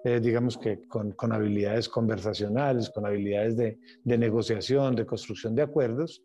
eh, 0.07 0.19
digamos 0.19 0.55
que 0.55 0.87
con, 0.87 1.15
habilidades 1.31 1.89
conversacionales, 1.89 2.91
con 2.91 3.07
habilidades 3.07 3.57
de, 3.57 3.79
negociación, 4.03 4.95
de 4.95 5.03
construcción 5.03 5.55
de 5.55 5.63
acuerdos, 5.63 6.21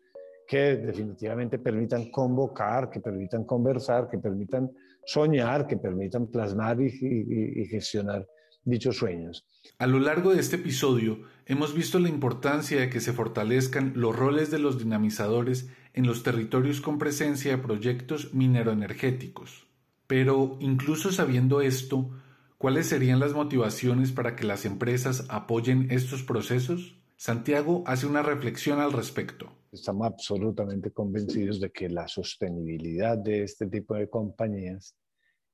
que 0.47 0.77
definitivamente 0.77 1.57
permitan 1.57 2.11
convocar, 2.11 2.91
que 2.91 2.99
permitan 2.99 3.43
conversar, 3.43 4.07
que 4.07 4.19
permitan 4.19 4.71
soñar, 5.03 5.65
que 5.65 5.77
permitan 5.77 6.27
plasmar 6.27 6.79
y, 6.79 7.65
gestionar 7.71 8.27
dichos 8.63 8.97
sueños. 8.97 9.45
A 9.77 9.87
lo 9.87 9.99
largo 9.99 10.33
de 10.33 10.39
este 10.39 10.57
episodio 10.57 11.23
hemos 11.45 11.73
visto 11.73 11.99
la 11.99 12.09
importancia 12.09 12.79
de 12.79 12.89
que 12.89 12.99
se 13.01 13.13
fortalezcan 13.13 13.93
los 13.95 14.15
roles 14.15 14.51
de 14.51 14.59
los 14.59 14.77
dinamizadores 14.79 15.69
en 15.93 16.07
los 16.07 16.23
territorios 16.23 16.81
con 16.81 16.97
presencia 16.97 17.51
de 17.51 17.63
proyectos 17.63 18.33
mineroenergéticos. 18.33 19.67
Pero 20.07 20.57
incluso 20.59 21.11
sabiendo 21.11 21.61
esto, 21.61 22.11
¿cuáles 22.57 22.87
serían 22.87 23.19
las 23.19 23.33
motivaciones 23.33 24.11
para 24.11 24.35
que 24.35 24.45
las 24.45 24.65
empresas 24.65 25.25
apoyen 25.29 25.87
estos 25.89 26.23
procesos? 26.23 26.97
Santiago 27.15 27.83
hace 27.85 28.07
una 28.07 28.21
reflexión 28.21 28.79
al 28.79 28.93
respecto. 28.93 29.51
Estamos 29.71 30.07
absolutamente 30.07 30.91
convencidos 30.91 31.59
de 31.59 31.71
que 31.71 31.87
la 31.87 32.07
sostenibilidad 32.07 33.17
de 33.17 33.43
este 33.43 33.67
tipo 33.67 33.95
de 33.95 34.09
compañías 34.09 34.95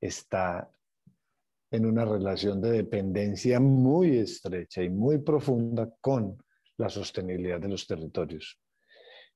está 0.00 0.70
en 1.70 1.86
una 1.86 2.04
relación 2.04 2.60
de 2.60 2.70
dependencia 2.70 3.60
muy 3.60 4.18
estrecha 4.18 4.82
y 4.82 4.88
muy 4.88 5.18
profunda 5.18 5.90
con 6.00 6.36
la 6.78 6.88
sostenibilidad 6.88 7.60
de 7.60 7.68
los 7.68 7.86
territorios. 7.86 8.58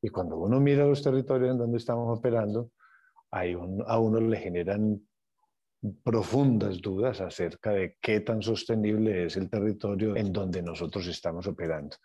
Y 0.00 0.08
cuando 0.08 0.38
uno 0.38 0.60
mira 0.60 0.86
los 0.86 1.02
territorios 1.02 1.50
en 1.50 1.58
donde 1.58 1.78
estamos 1.78 2.18
operando, 2.18 2.70
a 3.30 3.98
uno 3.98 4.20
le 4.20 4.36
generan 4.36 5.00
profundas 6.04 6.80
dudas 6.80 7.20
acerca 7.20 7.72
de 7.72 7.96
qué 8.00 8.20
tan 8.20 8.42
sostenible 8.42 9.24
es 9.24 9.36
el 9.36 9.50
territorio 9.50 10.16
en 10.16 10.32
donde 10.32 10.62
nosotros 10.62 11.06
estamos 11.06 11.46
operando. 11.46 11.96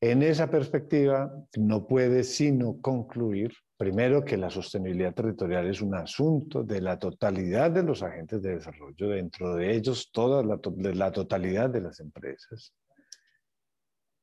En 0.00 0.22
esa 0.22 0.50
perspectiva, 0.50 1.32
no 1.56 1.86
puede 1.86 2.24
sino 2.24 2.80
concluir, 2.80 3.52
primero, 3.82 4.24
que 4.24 4.36
la 4.36 4.48
sostenibilidad 4.48 5.12
territorial 5.12 5.66
es 5.66 5.82
un 5.82 5.96
asunto 5.96 6.62
de 6.62 6.80
la 6.80 7.00
totalidad 7.00 7.68
de 7.68 7.82
los 7.82 8.00
agentes 8.04 8.40
de 8.40 8.54
desarrollo, 8.54 9.08
dentro 9.08 9.56
de 9.56 9.74
ellos 9.74 10.12
toda 10.12 10.40
la, 10.44 10.60
de 10.76 10.94
la 10.94 11.10
totalidad 11.10 11.68
de 11.68 11.80
las 11.80 11.98
empresas. 11.98 12.72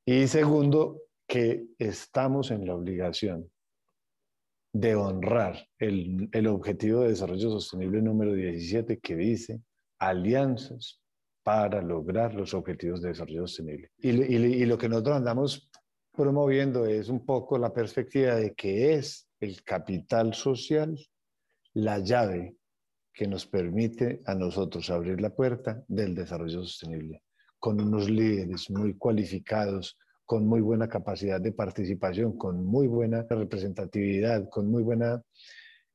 Y 0.06 0.28
segundo, 0.28 1.02
que 1.28 1.66
estamos 1.78 2.52
en 2.52 2.66
la 2.66 2.74
obligación 2.74 3.52
de 4.72 4.96
honrar 4.96 5.68
el, 5.78 6.30
el, 6.32 6.48
objetivo 6.48 7.02
de 7.02 7.10
desarrollo 7.10 7.50
sostenible 7.50 8.02
número 8.02 8.32
17 8.32 9.00
que 9.00 9.18
dice 9.18 9.62
alianzas 10.00 11.02
para 11.44 11.82
lograr 11.82 12.34
los 12.34 12.54
objetivos 12.54 13.02
de 13.02 13.10
desarrollo 13.10 13.46
sostenible. 13.46 13.92
Y, 13.98 14.12
y, 14.12 14.36
y, 14.38 14.66
lo 14.66 14.78
que 14.78 14.88
nosotros 14.88 15.18
andamos 15.18 15.70
promoviendo 16.14 16.86
es 16.86 17.10
un 17.10 17.26
poco 17.26 17.58
la 17.58 17.74
perspectiva 17.74 18.36
de 18.36 18.54
que 18.54 18.94
es 18.94 19.29
el 19.40 19.64
capital 19.64 20.34
social 20.34 20.98
la 21.74 22.00
llave 22.00 22.58
que 23.14 23.28
nos 23.28 23.46
permite 23.46 24.22
a 24.26 24.36
nosotros 24.36 24.90
abrir 24.90 25.20
la 25.22 25.30
puerta 25.30 25.84
del 25.88 26.16
desarrollo 26.16 26.64
sostenible, 26.64 27.24
con 27.60 27.82
unos 27.82 28.10
líderes 28.10 28.70
muy 28.70 28.96
cualificados, 28.96 29.98
con 30.26 30.48
muy 30.48 30.62
buena 30.62 30.88
capacidad 30.88 31.42
de 31.42 31.52
participación, 31.52 32.38
con 32.38 32.64
muy 32.64 32.88
buena 32.88 33.26
representatividad, 33.30 34.48
con 34.50 34.70
muy 34.70 34.84
buena 34.84 35.22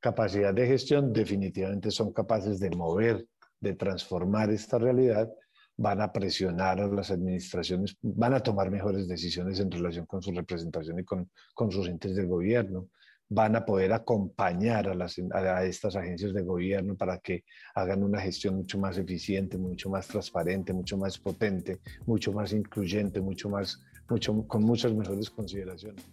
capacidad 0.00 0.52
de 0.52 0.66
gestión, 0.66 1.12
definitivamente 1.12 1.90
son 1.90 2.12
capaces 2.12 2.58
de 2.60 2.70
mover, 2.70 3.26
de 3.60 3.74
transformar 3.74 4.50
esta 4.50 4.78
realidad, 4.78 5.30
van 5.76 6.02
a 6.02 6.12
presionar 6.12 6.80
a 6.80 6.86
las 6.86 7.10
administraciones, 7.10 7.96
van 8.02 8.34
a 8.34 8.40
tomar 8.40 8.70
mejores 8.70 9.08
decisiones 9.08 9.60
en 9.60 9.70
relación 9.70 10.04
con 10.06 10.20
su 10.20 10.30
representación 10.32 10.98
y 10.98 11.04
con, 11.04 11.30
con 11.54 11.70
sus 11.70 11.88
entes 11.88 12.14
de 12.14 12.26
gobierno, 12.26 12.90
van 13.28 13.56
a 13.56 13.64
poder 13.64 13.92
acompañar 13.92 14.88
a, 14.88 15.64
estas 15.64 15.96
agencias 15.96 16.32
de 16.32 16.42
gobierno 16.42 16.94
para 16.94 17.18
que 17.18 17.44
hagan 17.74 18.02
una 18.02 18.20
gestión 18.20 18.56
mucho 18.56 18.78
más 18.78 18.98
eficiente, 18.98 19.58
mucho 19.58 19.88
más 19.88 20.06
transparente, 20.06 20.72
mucho 20.72 20.96
más 20.96 21.18
potente, 21.18 21.80
mucho 22.06 22.32
más 22.32 22.52
incluyente, 22.52 23.20
mucho 23.20 23.48
más 23.48 23.82
mucho, 24.08 24.46
con 24.46 24.62
muchas 24.62 24.92
mejores 24.92 25.30
consideraciones. 25.30 26.04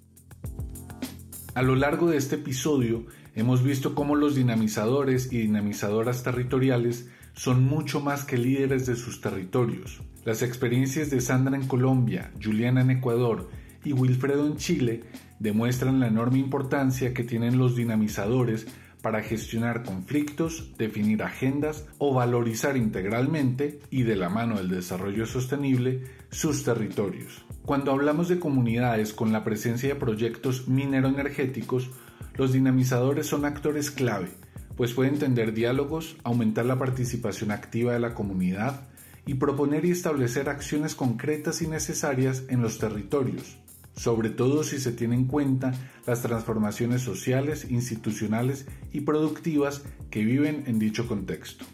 A 1.54 1.62
lo 1.62 1.76
largo 1.76 2.10
de 2.10 2.18
este 2.18 2.36
episodio 2.36 3.06
hemos 3.36 3.62
visto 3.62 3.94
cómo 3.94 4.16
los 4.16 4.36
dinamizadores 4.36 5.32
y 5.34 5.40
dinamizadoras 5.40 6.24
territoriales 6.24 7.10
son 7.34 7.64
mucho 7.64 8.00
más 8.00 8.24
que 8.24 8.38
líderes 8.38 8.86
de 8.86 8.96
sus 8.96 9.20
territorios. 9.20 10.02
Las 10.24 10.42
experiencias 10.42 11.10
de 11.10 11.20
Sandra 11.20 11.56
en 11.56 11.68
Colombia, 11.68 12.32
Juliana 12.42 12.82
en 12.82 12.92
Ecuador 12.92 13.50
y 13.84 13.94
Wilfredo 13.94 14.46
en 14.46 14.58
Chile 14.58 15.04
demuestran 15.42 16.00
la 16.00 16.08
enorme 16.08 16.38
importancia 16.38 17.14
que 17.14 17.24
tienen 17.24 17.58
los 17.58 17.76
dinamizadores 17.76 18.68
para 19.02 19.24
gestionar 19.24 19.84
conflictos, 19.84 20.72
definir 20.78 21.24
agendas 21.24 21.88
o 21.98 22.14
valorizar 22.14 22.78
integralmente 22.78 23.80
y 23.90 24.04
de 24.04 24.16
la 24.16 24.30
mano 24.30 24.58
del 24.58 24.70
desarrollo 24.70 25.26
sostenible 25.26 26.04
sus 26.30 26.64
territorios. 26.64 27.44
Cuando 27.66 27.92
hablamos 27.92 28.30
de 28.30 28.40
comunidades 28.40 29.14
con 29.14 29.34
la 29.34 29.44
presencia 29.44 29.90
de 29.90 30.00
proyectos 30.00 30.68
mineroenergéticos, 30.68 31.90
los 32.36 32.54
dinamizadores 32.54 33.26
son 33.26 33.46
actores 33.46 33.90
clave, 33.90 34.30
pues 34.78 34.94
pueden 34.94 35.18
tender 35.18 35.54
diálogos, 35.54 36.18
aumentar 36.24 36.66
la 36.66 36.78
participación 36.78 37.50
activa 37.50 37.94
de 37.94 38.00
la 38.00 38.14
comunidad 38.14 38.82
y 39.26 39.36
proponer 39.36 39.86
y 39.86 39.92
establecer 39.92 40.50
acciones 40.50 40.94
concretas 40.94 41.64
y 41.64 41.68
necesarias 41.68 42.44
en 42.48 42.62
los 42.62 42.78
territorios, 42.78 43.58
sobre 43.96 44.30
todo 44.30 44.64
si 44.64 44.80
se 44.80 44.92
tienen 44.92 45.22
en 45.22 45.26
cuenta 45.26 45.74
las 46.06 46.22
transformaciones 46.22 47.02
sociales, 47.02 47.70
institucionales 47.70 48.66
y 48.92 49.02
productivas 49.02 49.84
que 50.10 50.24
viven 50.24 50.64
en 50.68 50.80
dicho 50.80 51.08
contexto. 51.08 51.66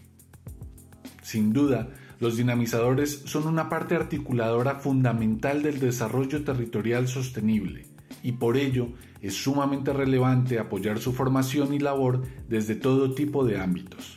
Sin 1.21 1.53
duda, 1.53 1.89
los 2.19 2.37
dinamizadores 2.37 3.23
son 3.25 3.47
una 3.47 3.69
parte 3.69 3.95
articuladora 3.95 4.75
fundamental 4.75 5.61
del 5.61 5.79
desarrollo 5.79 6.43
territorial 6.43 7.07
sostenible 7.07 7.85
y 8.23 8.33
por 8.33 8.57
ello 8.57 8.89
es 9.21 9.35
sumamente 9.35 9.93
relevante 9.93 10.59
apoyar 10.59 10.99
su 10.99 11.13
formación 11.13 11.73
y 11.73 11.79
labor 11.79 12.23
desde 12.47 12.75
todo 12.75 13.13
tipo 13.13 13.45
de 13.45 13.59
ámbitos. 13.59 14.16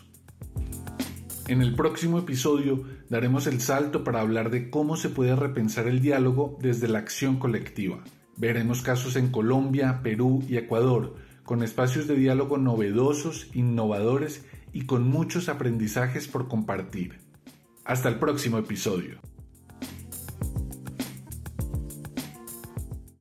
En 1.51 1.63
el 1.63 1.75
próximo 1.75 2.21
episodio 2.21 2.85
daremos 3.09 3.49
el 3.49 3.61
salto 3.61 4.05
para 4.05 4.21
hablar 4.21 4.51
de 4.51 4.71
cómo 4.71 4.97
se 4.97 5.09
puede 5.09 5.35
repensar 5.35 5.89
el 5.89 6.01
diálogo 6.01 6.57
desde 6.63 6.87
la 6.87 7.01
acción 7.01 7.41
colectiva. 7.41 8.05
Veremos 8.37 8.83
casos 8.83 9.17
en 9.17 9.33
Colombia, 9.33 9.99
Perú 10.01 10.45
y 10.49 10.59
Ecuador, 10.59 11.17
con 11.43 11.65
espacios 11.65 12.07
de 12.07 12.15
diálogo 12.15 12.57
novedosos, 12.57 13.49
innovadores 13.53 14.45
y 14.73 14.87
con 14.87 15.09
muchos 15.09 15.49
aprendizajes 15.49 16.29
por 16.29 16.47
compartir. 16.47 17.19
Hasta 17.85 18.09
el 18.09 18.21
próximo 18.21 18.57
episodio. 18.59 19.19